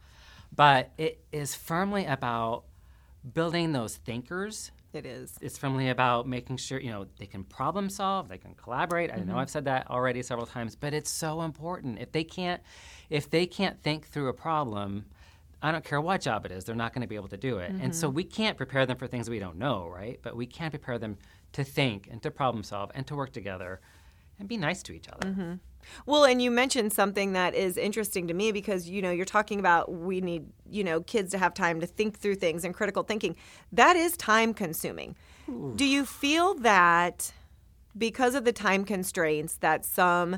But 0.54 0.92
it 0.98 1.24
is 1.32 1.56
firmly 1.56 2.06
about 2.06 2.66
building 3.34 3.72
those 3.72 3.98
thinkers 3.98 4.72
it 4.94 5.06
is. 5.06 5.38
It's 5.42 5.58
firmly 5.58 5.90
about 5.90 6.28
making 6.28 6.58
sure, 6.58 6.80
you 6.80 6.90
know, 6.92 7.06
they 7.18 7.26
can 7.26 7.44
problem 7.44 7.90
solve, 7.90 8.28
they 8.28 8.38
can 8.38 8.54
collaborate. 8.56 9.10
Mm-hmm. 9.10 9.20
I 9.20 9.24
know 9.24 9.32
mm-hmm. 9.32 9.40
I've 9.40 9.50
said 9.50 9.66
that 9.66 9.90
already 9.90 10.22
several 10.22 10.46
times, 10.46 10.76
but 10.76 10.94
it's 10.94 11.10
so 11.10 11.42
important. 11.42 12.00
If 12.00 12.12
they 12.12 12.24
can't 12.24 12.62
if 13.10 13.30
they 13.30 13.46
can't 13.46 13.82
think 13.82 14.08
through 14.08 14.30
a 14.30 14.34
problem, 14.34 15.06
I 15.62 15.72
don't 15.72 15.84
care 15.84 16.02
what 16.02 16.22
job 16.22 16.46
it 16.46 16.52
is, 16.52 16.66
they're 16.66 16.76
not 16.76 16.94
going 16.94 17.02
to 17.02 17.08
be 17.08 17.16
able 17.16 17.28
to 17.30 17.38
do 17.38 17.58
it. 17.58 17.72
And 17.72 17.96
so 17.96 18.10
we 18.10 18.24
can't 18.24 18.58
prepare 18.58 18.86
them 18.86 18.98
for 18.98 19.08
things 19.08 19.30
we 19.30 19.40
don't 19.40 19.58
know, 19.58 19.88
right? 19.88 20.20
But 20.22 20.36
we 20.36 20.46
can 20.46 20.72
prepare 20.72 20.98
them 20.98 21.18
to 21.54 21.64
think 21.64 22.08
and 22.10 22.22
to 22.24 22.32
problem 22.32 22.64
solve 22.64 22.92
and 22.96 23.06
to 23.08 23.16
work 23.16 23.32
together 23.32 23.80
and 24.40 24.48
be 24.48 24.58
nice 24.58 24.82
to 24.84 24.94
each 24.94 25.08
other. 25.10 25.28
Well, 26.06 26.26
and 26.26 26.42
you 26.42 26.52
mentioned 26.52 26.94
something 26.94 27.34
that 27.34 27.56
is 27.56 27.78
interesting 27.78 28.28
to 28.28 28.34
me 28.34 28.52
because 28.52 28.90
you 28.90 29.02
know 29.02 29.12
you're 29.12 29.26
talking 29.26 29.60
about 29.60 29.92
we 29.92 30.22
need 30.22 30.46
you 30.70 30.84
know 30.84 31.02
kids 31.02 31.32
to 31.32 31.38
have 31.38 31.54
time 31.54 31.80
to 31.82 31.88
think 31.88 32.18
through 32.20 32.36
things 32.36 32.64
and 32.64 32.74
critical 32.74 33.04
thinking. 33.04 33.36
That 33.72 33.96
is 33.96 34.18
time 34.18 34.54
consuming. 34.54 35.16
Do 35.76 35.86
you 35.86 36.06
feel 36.06 36.54
that 36.56 37.34
because 37.98 38.36
of 38.36 38.46
the 38.46 38.54
time 38.54 38.86
constraints 38.86 39.56
that 39.58 39.86
some 39.86 40.38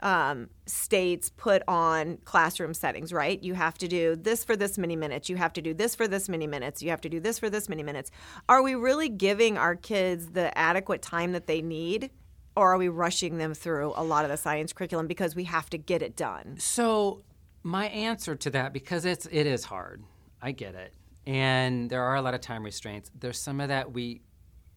um, 0.00 0.48
states 0.66 1.30
put 1.36 1.62
on 1.68 2.18
classroom 2.24 2.74
settings, 2.74 3.12
right? 3.12 3.42
You 3.42 3.54
have 3.54 3.76
to 3.78 3.88
do 3.88 4.16
this 4.16 4.44
for 4.44 4.56
this 4.56 4.78
many 4.78 4.96
minutes. 4.96 5.28
You 5.28 5.36
have 5.36 5.52
to 5.54 5.62
do 5.62 5.74
this 5.74 5.94
for 5.94 6.08
this 6.08 6.28
many 6.28 6.46
minutes. 6.46 6.82
You 6.82 6.90
have 6.90 7.00
to 7.02 7.08
do 7.08 7.20
this 7.20 7.38
for 7.38 7.50
this 7.50 7.68
many 7.68 7.82
minutes. 7.82 8.10
Are 8.48 8.62
we 8.62 8.74
really 8.74 9.08
giving 9.08 9.58
our 9.58 9.76
kids 9.76 10.30
the 10.30 10.56
adequate 10.56 11.02
time 11.02 11.32
that 11.32 11.46
they 11.46 11.62
need? 11.62 12.10
Or 12.56 12.74
are 12.74 12.78
we 12.78 12.88
rushing 12.88 13.38
them 13.38 13.54
through 13.54 13.92
a 13.96 14.02
lot 14.02 14.24
of 14.24 14.30
the 14.30 14.36
science 14.36 14.72
curriculum 14.72 15.06
because 15.06 15.34
we 15.34 15.44
have 15.44 15.70
to 15.70 15.78
get 15.78 16.02
it 16.02 16.16
done? 16.16 16.56
So 16.58 17.22
my 17.62 17.86
answer 17.88 18.34
to 18.34 18.50
that, 18.50 18.72
because 18.72 19.04
it's 19.04 19.26
it 19.26 19.46
is 19.46 19.64
hard, 19.64 20.02
I 20.42 20.52
get 20.52 20.74
it, 20.74 20.92
and 21.26 21.90
there 21.90 22.02
are 22.02 22.16
a 22.16 22.22
lot 22.22 22.34
of 22.34 22.40
time 22.40 22.64
restraints. 22.64 23.10
There's 23.18 23.38
some 23.38 23.60
of 23.60 23.68
that 23.68 23.92
we 23.92 24.22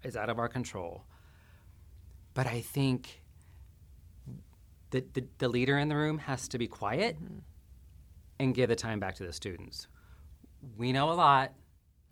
is 0.03 0.15
out 0.15 0.29
of 0.29 0.38
our 0.38 0.49
control, 0.49 1.05
but 2.33 2.45
I 2.45 2.62
think 2.62 3.21
the 4.91 5.03
the, 5.13 5.25
the 5.39 5.47
leader 5.47 5.77
in 5.77 5.88
the 5.88 5.95
room 5.95 6.19
has 6.19 6.47
to 6.49 6.57
be 6.57 6.67
quiet 6.67 7.15
mm-hmm. 7.15 7.39
and 8.39 8.53
give 8.53 8.69
the 8.69 8.75
time 8.75 8.99
back 8.99 9.15
to 9.15 9.25
the 9.25 9.33
students. 9.33 9.88
We 10.77 10.91
know 10.91 11.12
a 11.12 11.13
lot. 11.13 11.53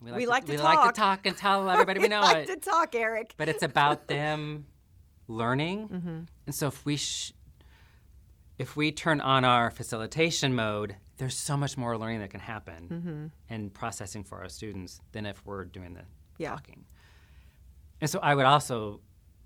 We 0.00 0.26
like 0.26 0.46
to 0.46 0.52
we 0.52 0.58
like 0.58 0.78
talk. 0.78 0.94
to 0.94 1.00
talk 1.00 1.26
and 1.26 1.36
tell 1.36 1.70
everybody 1.70 2.00
we 2.00 2.08
know 2.08 2.22
like 2.22 2.48
it 2.48 2.62
to 2.62 2.70
talk, 2.70 2.94
Eric. 2.94 3.34
but 3.36 3.48
it's 3.48 3.62
about 3.62 4.08
them 4.08 4.66
learning. 5.28 5.88
Mm-hmm. 5.88 6.18
And 6.46 6.54
so 6.54 6.66
if 6.68 6.84
we 6.84 6.96
sh- 6.96 7.32
if 8.58 8.76
we 8.76 8.92
turn 8.92 9.20
on 9.20 9.44
our 9.44 9.70
facilitation 9.70 10.54
mode, 10.54 10.96
there's 11.16 11.36
so 11.36 11.56
much 11.56 11.76
more 11.76 11.96
learning 11.98 12.20
that 12.20 12.30
can 12.30 12.40
happen 12.40 12.88
Mm-hmm. 12.90 13.26
and 13.54 13.72
processing 13.74 14.24
for 14.24 14.38
our 14.38 14.48
students 14.48 15.00
than 15.12 15.26
if 15.26 15.44
we're 15.44 15.64
doing 15.64 15.94
the 15.94 16.02
Yeah. 16.38 16.50
talking. 16.50 16.84
And 18.00 18.10
so 18.10 18.18
I 18.20 18.34
would 18.34 18.46
also 18.46 19.00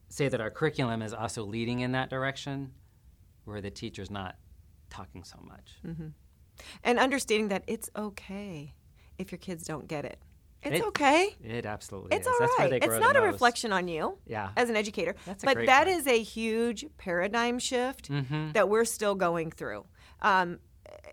say 0.09 0.29
that 0.29 0.41
our 0.41 0.51
curriculum 0.51 1.03
is 1.03 1.13
also 1.15 1.45
leading 1.45 1.81
in 1.81 1.93
that 1.93 2.11
direction, 2.11 2.73
where 3.45 3.61
the 3.61 3.71
teacher's 3.71 4.11
not 4.11 4.37
talking 4.91 5.25
so 5.25 5.39
much. 5.43 5.73
Mm-hmm. 5.87 6.09
And 6.85 6.99
understanding 6.99 7.49
that 7.49 7.65
it's 7.67 7.91
okay 7.97 8.73
if 9.19 9.31
your 9.31 9.39
kids 9.39 9.65
don't 9.65 9.87
get 9.89 10.05
it. 10.05 10.19
It's 10.67 10.81
It- 10.81 10.87
okay. 10.89 11.35
It 11.45 11.65
absolutely 11.67 12.17
It's 12.17 12.27
is. 12.27 12.33
all 12.41 12.49
right. 12.59 12.73
It's 12.73 12.87
not 12.99 13.17
a 13.17 13.21
most. 13.21 13.33
reflection 13.33 13.73
on 13.73 13.89
you 13.89 14.19
Yeah. 14.27 14.51
as 14.57 14.69
an 14.71 14.77
educator. 14.77 15.15
That's 15.25 15.43
a 15.43 15.47
but 15.47 15.67
that 15.67 15.87
point. 15.87 15.99
is 16.01 16.07
a 16.07 16.21
huge 16.23 16.87
paradigm 16.99 17.59
shift 17.59 18.11
Mhm. 18.11 18.53
that 18.55 18.69
we're 18.69 18.85
still 18.85 19.15
going 19.15 19.51
through. 19.51 19.87
Um, 20.23 20.59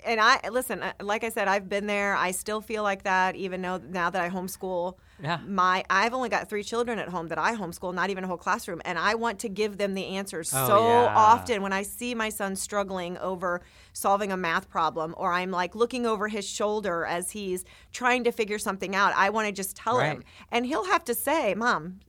and 0.05 0.19
I 0.19 0.49
listen, 0.49 0.83
uh, 0.83 0.93
like 1.01 1.23
I 1.23 1.29
said, 1.29 1.47
I've 1.47 1.69
been 1.69 1.87
there. 1.87 2.15
I 2.15 2.31
still 2.31 2.61
feel 2.61 2.83
like 2.83 3.03
that, 3.03 3.35
even 3.35 3.61
though 3.61 3.77
now 3.77 4.09
that 4.09 4.21
I 4.21 4.29
homeschool. 4.29 4.95
Yeah. 5.21 5.39
My, 5.47 5.85
I've 5.89 6.13
only 6.13 6.27
got 6.27 6.49
three 6.49 6.63
children 6.63 6.99
at 6.99 7.07
home 7.07 7.29
that 7.29 7.37
I 7.37 7.55
homeschool, 7.55 7.93
not 7.93 8.09
even 8.09 8.25
a 8.25 8.27
whole 8.27 8.37
classroom, 8.37 8.81
and 8.83 8.99
I 8.99 9.15
want 9.15 9.39
to 9.39 9.49
give 9.49 9.77
them 9.77 9.93
the 9.93 10.05
answers 10.05 10.51
Oh, 10.53 10.67
so 10.67 10.85
yeah. 10.85 11.13
often 11.15 11.61
when 11.61 11.71
I 11.71 11.83
see 11.83 12.13
my 12.13 12.27
son 12.29 12.55
struggling 12.57 13.17
over 13.19 13.61
solving 13.93 14.31
a 14.31 14.37
math 14.37 14.69
problem, 14.69 15.13
or 15.17 15.31
I'm 15.31 15.51
like 15.51 15.75
looking 15.75 16.05
over 16.05 16.27
his 16.27 16.45
shoulder 16.49 17.05
as 17.05 17.31
he's 17.31 17.63
trying 17.93 18.25
to 18.25 18.31
figure 18.31 18.59
something 18.59 18.95
out. 18.95 19.13
I 19.15 19.29
want 19.29 19.47
to 19.47 19.53
just 19.53 19.77
tell 19.77 19.99
him, 19.99 20.23
and 20.51 20.65
he'll 20.65 20.85
have 20.85 21.05
to 21.05 21.13
say, 21.13 21.53
"Mom, 21.55 21.99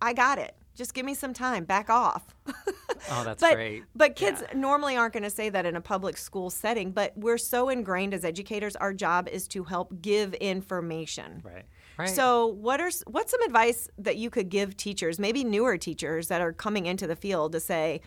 I 0.00 0.12
got 0.12 0.38
it. 0.38 0.54
Just 0.76 0.94
give 0.94 1.04
me 1.04 1.14
some 1.14 1.34
time. 1.34 1.64
Back 1.64 1.90
off." 1.90 2.34
Oh, 3.10 3.22
that's 3.24 3.40
but, 3.40 3.54
great. 3.54 3.84
But 3.94 4.16
kids 4.16 4.42
Yeah. 4.42 4.58
normally 4.58 4.96
aren't 4.96 5.12
going 5.12 5.22
to 5.22 5.30
say 5.30 5.48
that 5.50 5.64
in 5.66 5.76
a 5.76 5.80
public 5.80 6.16
school 6.16 6.50
setting. 6.50 6.90
But 6.90 7.12
we're 7.16 7.38
so 7.38 7.68
ingrained 7.68 8.14
as 8.14 8.24
educators. 8.24 8.74
Our 8.74 8.92
job 8.92 9.28
is 9.28 9.46
to 9.48 9.64
help 9.64 10.00
give 10.02 10.34
information. 10.34 11.42
Right. 11.44 11.64
Right. 11.98 12.08
So, 12.08 12.46
what 12.46 12.80
are 12.80 12.90
what's 13.06 13.30
some 13.30 13.42
advice 13.42 13.88
that 13.98 14.16
you 14.16 14.28
could 14.28 14.48
give 14.48 14.76
teachers, 14.76 15.18
maybe 15.18 15.44
newer 15.44 15.78
teachers 15.78 16.28
that 16.28 16.40
are 16.40 16.52
coming 16.52 16.86
into 16.86 17.06
the 17.06 17.16
field, 17.16 17.52
to 17.52 17.60
say, 17.60 18.00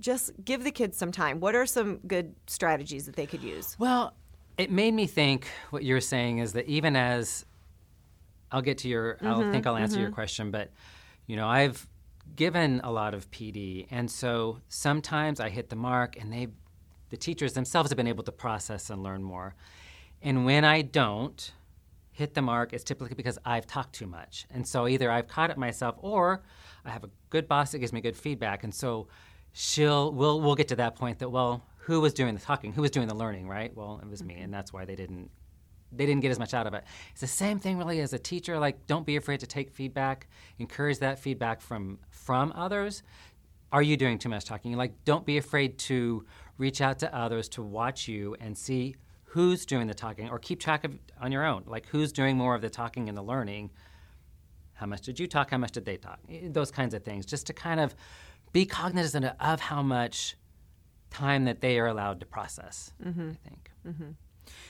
just 0.00 0.32
give 0.44 0.64
the 0.64 0.70
kids 0.70 0.96
some 0.96 1.12
time? 1.12 1.40
What 1.40 1.54
are 1.54 1.66
some 1.66 1.96
good 2.06 2.34
strategies 2.46 3.06
that 3.06 3.16
they 3.16 3.26
could 3.26 3.42
use? 3.42 3.76
Well, 3.78 4.14
it 4.58 4.70
made 4.70 4.94
me 4.94 5.06
think 5.06 5.46
what 5.70 5.82
you're 5.82 6.00
saying 6.00 6.38
is 6.38 6.52
that 6.52 6.66
even 6.66 6.94
as 6.94 7.46
I'll 8.52 8.62
get 8.62 8.78
to 8.78 8.88
your, 8.88 9.14
Mm-hmm, 9.14 9.26
I'll 9.26 9.50
think 9.52 9.66
I'll 9.66 9.76
answer 9.76 9.98
your 9.98 10.10
question, 10.10 10.50
but 10.50 10.70
you 11.26 11.36
know, 11.36 11.48
I've 11.48 11.88
given 12.36 12.80
a 12.84 12.90
lot 12.90 13.14
of 13.14 13.30
PD, 13.30 13.86
and 13.90 14.10
so 14.10 14.60
sometimes 14.68 15.40
I 15.40 15.48
hit 15.48 15.68
the 15.68 15.76
mark, 15.76 16.16
and 16.20 16.32
they, 16.32 16.48
the 17.10 17.16
teachers 17.16 17.52
themselves 17.52 17.90
have 17.90 17.96
been 17.96 18.06
able 18.06 18.24
to 18.24 18.32
process 18.32 18.90
and 18.90 19.02
learn 19.02 19.22
more, 19.22 19.54
and 20.22 20.44
when 20.44 20.64
I 20.64 20.82
don't 20.82 21.52
hit 22.10 22.34
the 22.34 22.42
mark, 22.42 22.72
it's 22.72 22.84
typically 22.84 23.14
because 23.14 23.38
I've 23.44 23.66
talked 23.66 23.94
too 23.94 24.06
much, 24.06 24.46
and 24.50 24.66
so 24.66 24.86
either 24.86 25.10
I've 25.10 25.28
caught 25.28 25.50
it 25.50 25.58
myself, 25.58 25.96
or 25.98 26.42
I 26.84 26.90
have 26.90 27.04
a 27.04 27.10
good 27.30 27.48
boss 27.48 27.72
that 27.72 27.78
gives 27.78 27.92
me 27.92 28.00
good 28.00 28.16
feedback, 28.16 28.64
and 28.64 28.74
so 28.74 29.08
she'll 29.52 30.12
we'll 30.12 30.40
we'll 30.40 30.54
get 30.54 30.68
to 30.68 30.76
that 30.76 30.94
point 30.96 31.18
that 31.18 31.28
well 31.28 31.62
who 31.84 32.00
was 32.00 32.14
doing 32.14 32.34
the 32.34 32.40
talking? 32.40 32.72
Who 32.72 32.82
was 32.82 32.90
doing 32.90 33.08
the 33.08 33.14
learning 33.14 33.48
right? 33.48 33.74
Well 33.74 34.00
it 34.02 34.08
was 34.08 34.22
me. 34.22 34.36
And 34.36 34.52
that's 34.52 34.72
why 34.72 34.84
they 34.84 34.94
didn't 34.94 35.30
they 35.94 36.06
didn't 36.06 36.20
get 36.22 36.30
as 36.30 36.38
much 36.38 36.54
out 36.54 36.66
of 36.66 36.74
it 36.74 36.84
it's 37.10 37.20
the 37.20 37.26
same 37.26 37.58
thing 37.58 37.78
really 37.78 38.00
as 38.00 38.12
a 38.12 38.18
teacher 38.18 38.58
like 38.58 38.86
don't 38.86 39.06
be 39.06 39.16
afraid 39.16 39.40
to 39.40 39.46
take 39.46 39.70
feedback 39.70 40.26
encourage 40.58 40.98
that 40.98 41.18
feedback 41.18 41.60
from 41.60 41.98
from 42.10 42.52
others 42.54 43.02
are 43.70 43.82
you 43.82 43.96
doing 43.96 44.18
too 44.18 44.28
much 44.28 44.44
talking 44.44 44.76
like 44.76 44.92
don't 45.04 45.26
be 45.26 45.38
afraid 45.38 45.78
to 45.78 46.24
reach 46.58 46.80
out 46.80 46.98
to 46.98 47.16
others 47.16 47.48
to 47.48 47.62
watch 47.62 48.08
you 48.08 48.36
and 48.40 48.56
see 48.56 48.94
who's 49.24 49.64
doing 49.64 49.86
the 49.86 49.94
talking 49.94 50.28
or 50.28 50.38
keep 50.38 50.60
track 50.60 50.84
of 50.84 50.98
on 51.20 51.32
your 51.32 51.44
own 51.44 51.62
like 51.66 51.86
who's 51.86 52.12
doing 52.12 52.36
more 52.36 52.54
of 52.54 52.60
the 52.60 52.70
talking 52.70 53.08
and 53.08 53.16
the 53.16 53.22
learning 53.22 53.70
how 54.82 54.86
much 54.86 55.02
did 55.02 55.20
you 55.20 55.28
talk? 55.28 55.50
How 55.52 55.58
much 55.58 55.70
did 55.70 55.84
they 55.84 55.96
talk? 55.96 56.18
Those 56.42 56.72
kinds 56.72 56.92
of 56.92 57.04
things, 57.04 57.24
just 57.24 57.46
to 57.46 57.52
kind 57.52 57.78
of 57.78 57.94
be 58.52 58.66
cognizant 58.66 59.24
of 59.38 59.60
how 59.60 59.80
much 59.80 60.36
time 61.08 61.44
that 61.44 61.60
they 61.60 61.78
are 61.78 61.86
allowed 61.86 62.18
to 62.18 62.26
process. 62.26 62.92
Mm-hmm. 63.00 63.30
I 63.30 63.48
think. 63.48 63.70
Mm-hmm. 63.86 64.10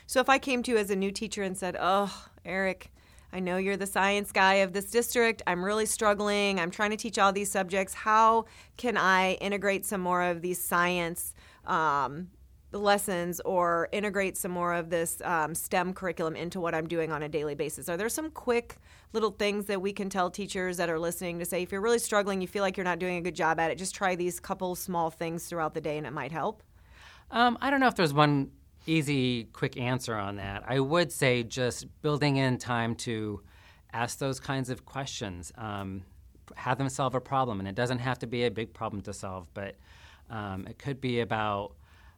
So, 0.06 0.20
if 0.20 0.28
I 0.28 0.38
came 0.38 0.62
to 0.64 0.72
you 0.72 0.78
as 0.78 0.90
a 0.90 0.96
new 0.96 1.10
teacher 1.10 1.42
and 1.42 1.56
said, 1.56 1.76
"Oh, 1.78 2.26
Eric," 2.44 2.90
I 3.32 3.40
know 3.40 3.56
you're 3.56 3.78
the 3.78 3.86
science 3.86 4.30
guy 4.30 4.54
of 4.56 4.74
this 4.74 4.90
district. 4.90 5.42
I'm 5.46 5.64
really 5.64 5.86
struggling. 5.86 6.60
I'm 6.60 6.70
trying 6.70 6.90
to 6.90 6.98
teach 6.98 7.18
all 7.18 7.32
these 7.32 7.50
subjects. 7.50 7.94
How 7.94 8.44
can 8.76 8.98
I 8.98 9.34
integrate 9.34 9.86
some 9.86 10.02
more 10.02 10.22
of 10.22 10.42
these 10.42 10.62
science 10.62 11.32
um, 11.64 12.28
lessons 12.72 13.40
or 13.40 13.88
integrate 13.90 14.36
some 14.36 14.50
more 14.50 14.74
of 14.74 14.90
this 14.90 15.22
um, 15.24 15.54
STEM 15.54 15.94
curriculum 15.94 16.36
into 16.36 16.60
what 16.60 16.74
I'm 16.74 16.86
doing 16.86 17.10
on 17.10 17.22
a 17.22 17.28
daily 17.28 17.54
basis? 17.54 17.88
Are 17.88 17.96
there 17.96 18.10
some 18.10 18.30
quick 18.30 18.76
little 19.14 19.30
things 19.30 19.64
that 19.64 19.80
we 19.80 19.94
can 19.94 20.10
tell 20.10 20.30
teachers 20.30 20.76
that 20.76 20.90
are 20.90 20.98
listening 20.98 21.38
to 21.38 21.46
say, 21.46 21.62
if 21.62 21.72
you're 21.72 21.80
really 21.80 21.98
struggling, 21.98 22.42
you 22.42 22.48
feel 22.48 22.62
like 22.62 22.76
you're 22.76 22.84
not 22.84 22.98
doing 22.98 23.16
a 23.16 23.22
good 23.22 23.34
job 23.34 23.58
at 23.58 23.70
it, 23.70 23.78
just 23.78 23.94
try 23.94 24.14
these 24.14 24.40
couple 24.40 24.74
small 24.74 25.10
things 25.10 25.46
throughout 25.46 25.72
the 25.72 25.80
day 25.80 25.96
and 25.96 26.06
it 26.06 26.12
might 26.12 26.32
help? 26.32 26.62
Um, 27.30 27.56
I 27.62 27.70
don't 27.70 27.80
know 27.80 27.88
if 27.88 27.94
there's 27.94 28.12
one 28.12 28.50
easy, 28.86 29.44
quick 29.44 29.76
answer 29.76 30.16
on 30.16 30.36
that. 30.36 30.64
I 30.66 30.80
would 30.80 31.12
say 31.12 31.42
just 31.42 31.86
building 32.02 32.36
in 32.36 32.58
time 32.58 32.94
to 32.96 33.40
ask 33.92 34.18
those 34.18 34.40
kinds 34.40 34.70
of 34.70 34.84
questions, 34.84 35.52
um, 35.56 36.02
have 36.54 36.78
them 36.78 36.88
solve 36.88 37.14
a 37.14 37.20
problem, 37.20 37.60
and 37.60 37.68
it 37.68 37.74
doesn't 37.74 37.98
have 37.98 38.18
to 38.20 38.26
be 38.26 38.44
a 38.44 38.50
big 38.50 38.72
problem 38.72 39.02
to 39.02 39.12
solve, 39.12 39.46
but 39.54 39.76
um, 40.30 40.66
it 40.66 40.78
could 40.78 41.00
be 41.00 41.20
about 41.20 41.74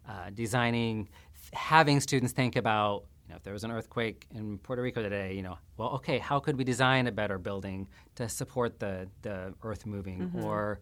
uh, 0.08 0.30
designing, 0.34 1.08
having 1.52 2.00
students 2.00 2.32
think 2.32 2.56
about. 2.56 3.04
You 3.26 3.30
know, 3.30 3.36
if 3.36 3.42
there 3.42 3.54
was 3.54 3.64
an 3.64 3.70
earthquake 3.70 4.26
in 4.34 4.58
Puerto 4.58 4.82
Rico 4.82 5.00
today, 5.02 5.34
you 5.34 5.40
know, 5.40 5.56
well, 5.78 5.90
okay, 5.92 6.18
how 6.18 6.40
could 6.40 6.58
we 6.58 6.64
design 6.64 7.06
a 7.06 7.12
better 7.12 7.38
building 7.38 7.88
to 8.16 8.28
support 8.28 8.78
the 8.78 9.08
the 9.22 9.54
earth 9.62 9.86
moving, 9.86 10.30
or, 10.42 10.80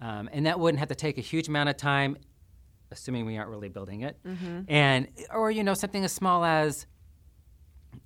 um, 0.00 0.28
and 0.32 0.44
that 0.46 0.58
wouldn't 0.58 0.80
have 0.80 0.88
to 0.88 0.96
take 0.96 1.18
a 1.18 1.20
huge 1.20 1.46
amount 1.46 1.68
of 1.68 1.76
time 1.76 2.16
assuming 2.94 3.26
we 3.26 3.36
aren't 3.36 3.50
really 3.50 3.68
building 3.68 4.00
it, 4.00 4.16
and 4.68 5.08
or 5.32 5.50
you 5.50 5.62
know 5.62 5.74
something 5.74 6.04
as 6.04 6.12
small 6.12 6.44
as 6.44 6.86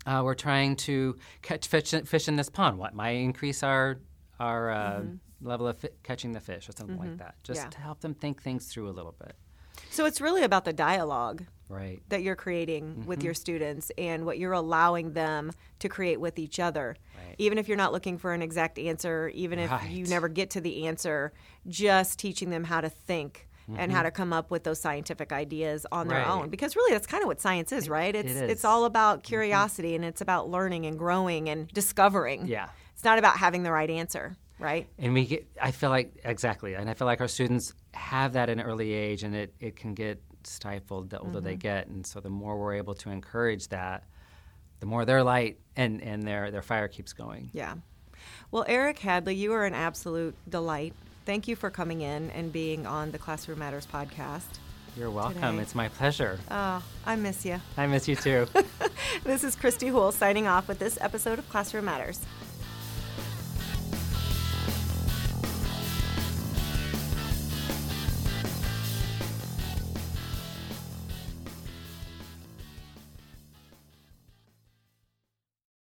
uh, 0.07 0.23
we're 0.25 0.35
trying 0.35 0.77
to 0.77 1.17
catch 1.43 1.67
fish, 1.69 1.91
fish 2.05 2.29
in 2.29 2.37
this 2.37 2.51
pond. 2.51 2.79
What 2.79 2.95
might 2.95 3.13
increase 3.13 3.63
our 3.63 3.99
our 4.41 4.71
uh, 4.71 5.03
level 5.41 5.67
of 5.67 5.79
fi- 5.79 5.91
catching 6.03 6.33
the 6.33 6.41
fish 6.41 6.69
or 6.69 6.73
something 6.73 6.99
like 6.99 7.19
that, 7.19 7.35
just 7.43 7.63
Yeah. 7.63 7.71
to 7.71 7.79
help 7.81 8.01
them 8.01 8.15
think 8.15 8.43
things 8.43 8.67
through 8.69 8.89
a 8.89 8.95
little 8.99 9.15
bit. 9.19 9.35
So, 9.91 10.05
it's 10.07 10.21
really 10.21 10.43
about 10.43 10.65
the 10.65 10.73
dialogue 10.73 11.45
Right. 11.69 12.01
that 12.09 12.23
you're 12.23 12.37
creating 12.37 13.05
with 13.07 13.19
Mm-hmm. 13.19 13.25
your 13.27 13.35
students 13.35 13.91
and 13.99 14.25
what 14.25 14.39
you're 14.39 14.53
allowing 14.53 15.13
them 15.13 15.51
to 15.81 15.89
create 15.89 16.19
with 16.21 16.39
each 16.39 16.59
other. 16.61 16.97
Right. 17.17 17.35
Even 17.39 17.59
if 17.59 17.67
you're 17.69 17.77
not 17.77 17.93
looking 17.93 18.17
for 18.19 18.33
an 18.33 18.43
exact 18.43 18.79
answer, 18.79 19.29
even 19.35 19.59
if 19.59 19.71
you 19.91 20.07
never 20.07 20.29
get 20.29 20.51
to 20.51 20.61
the 20.61 20.87
answer, 20.87 21.33
just 21.67 22.19
teaching 22.19 22.51
them 22.51 22.65
how 22.65 22.81
to 22.81 22.89
think, 22.89 23.48
and 23.77 23.93
how 23.93 23.99
mm-hmm. 23.99 24.07
to 24.07 24.11
come 24.11 24.33
up 24.33 24.51
with 24.51 24.65
those 24.65 24.81
scientific 24.81 25.33
ideas 25.33 25.87
on 25.93 26.09
their 26.09 26.19
Right. 26.19 26.29
own. 26.29 26.49
Because 26.49 26.77
really, 26.77 26.93
that's 26.93 27.07
kind 27.07 27.23
of 27.23 27.27
what 27.27 27.41
science 27.41 27.73
is, 27.73 27.89
right? 27.89 28.15
It's 28.15 28.33
is. 28.33 28.41
it's 28.43 28.65
all 28.65 28.85
about 28.85 29.19
mm-hmm. 29.19 29.29
curiosity 29.29 29.95
and 29.95 30.05
it's 30.05 30.21
about 30.21 30.49
learning 30.49 30.87
and 30.87 30.99
growing 30.99 31.49
and 31.49 31.69
discovering. 31.69 32.47
Yeah. 32.47 32.69
It's 32.95 33.05
not 33.05 33.19
about 33.19 33.37
having 33.37 33.63
the 33.63 33.73
right 33.73 33.91
answer, 33.91 34.37
right? 34.59 34.89
And 34.99 35.15
we 35.15 35.27
get, 35.27 35.47
I 35.61 35.71
feel 35.71 35.91
like, 35.91 36.21
exactly. 36.25 36.75
And 36.75 36.89
I 36.91 36.95
feel 36.95 37.07
like 37.07 37.21
our 37.21 37.29
students 37.29 37.75
have 37.95 38.33
that 38.33 38.49
in 38.49 38.59
an 38.59 38.67
early 38.67 38.93
age 38.93 39.23
and 39.23 39.35
it, 39.35 39.55
it 39.61 39.77
can 39.77 39.95
get 39.95 40.23
stifled 40.45 41.11
the 41.11 41.19
older 41.19 41.41
they 41.41 41.53
mm-hmm. 41.53 41.59
get. 41.59 41.87
And 41.89 42.07
so 42.07 42.21
the 42.21 42.31
more 42.31 42.59
we're 42.59 42.75
able 42.75 42.95
to 42.95 43.11
encourage 43.11 43.69
that, 43.69 44.05
the 44.81 44.87
more 44.87 45.05
their 45.05 45.23
light 45.23 45.59
and, 45.77 46.03
and 46.03 46.23
their, 46.23 46.51
their 46.51 46.63
fire 46.63 46.89
keeps 46.89 47.13
going. 47.13 47.51
Yeah. 47.53 47.75
Well, 48.51 48.65
Eric 48.67 48.99
Hadley, 48.99 49.35
you 49.35 49.53
are 49.53 49.65
an 49.65 49.75
absolute 49.75 50.35
delight. 50.49 50.95
Thank 51.29 51.47
you 51.47 51.57
for 51.57 51.69
coming 51.69 52.01
in 52.01 52.31
and 52.31 52.51
being 52.51 52.87
on 52.87 53.11
the 53.11 53.19
Classroom 53.19 53.59
Matters 53.59 53.87
podcast. 53.87 54.47
You're 54.97 55.11
welcome. 55.11 55.35
Today. 55.43 55.59
It's 55.59 55.75
my 55.75 55.91
pleasure. 55.91 56.39
Oh, 56.51 56.83
I 57.05 57.17
miss 57.17 57.45
you. 57.45 57.61
I 57.77 57.87
miss 57.87 58.09
you 58.09 58.17
too. 58.17 58.47
This 59.25 59.45
is 59.45 59.55
Christy 59.55 59.89
Houle 59.89 60.13
signing 60.13 60.47
off 60.47 60.69
with 60.69 60.79
this 60.79 60.97
episode 61.01 61.39
of 61.39 61.49
Classroom 61.51 61.85
Matters. 61.85 62.21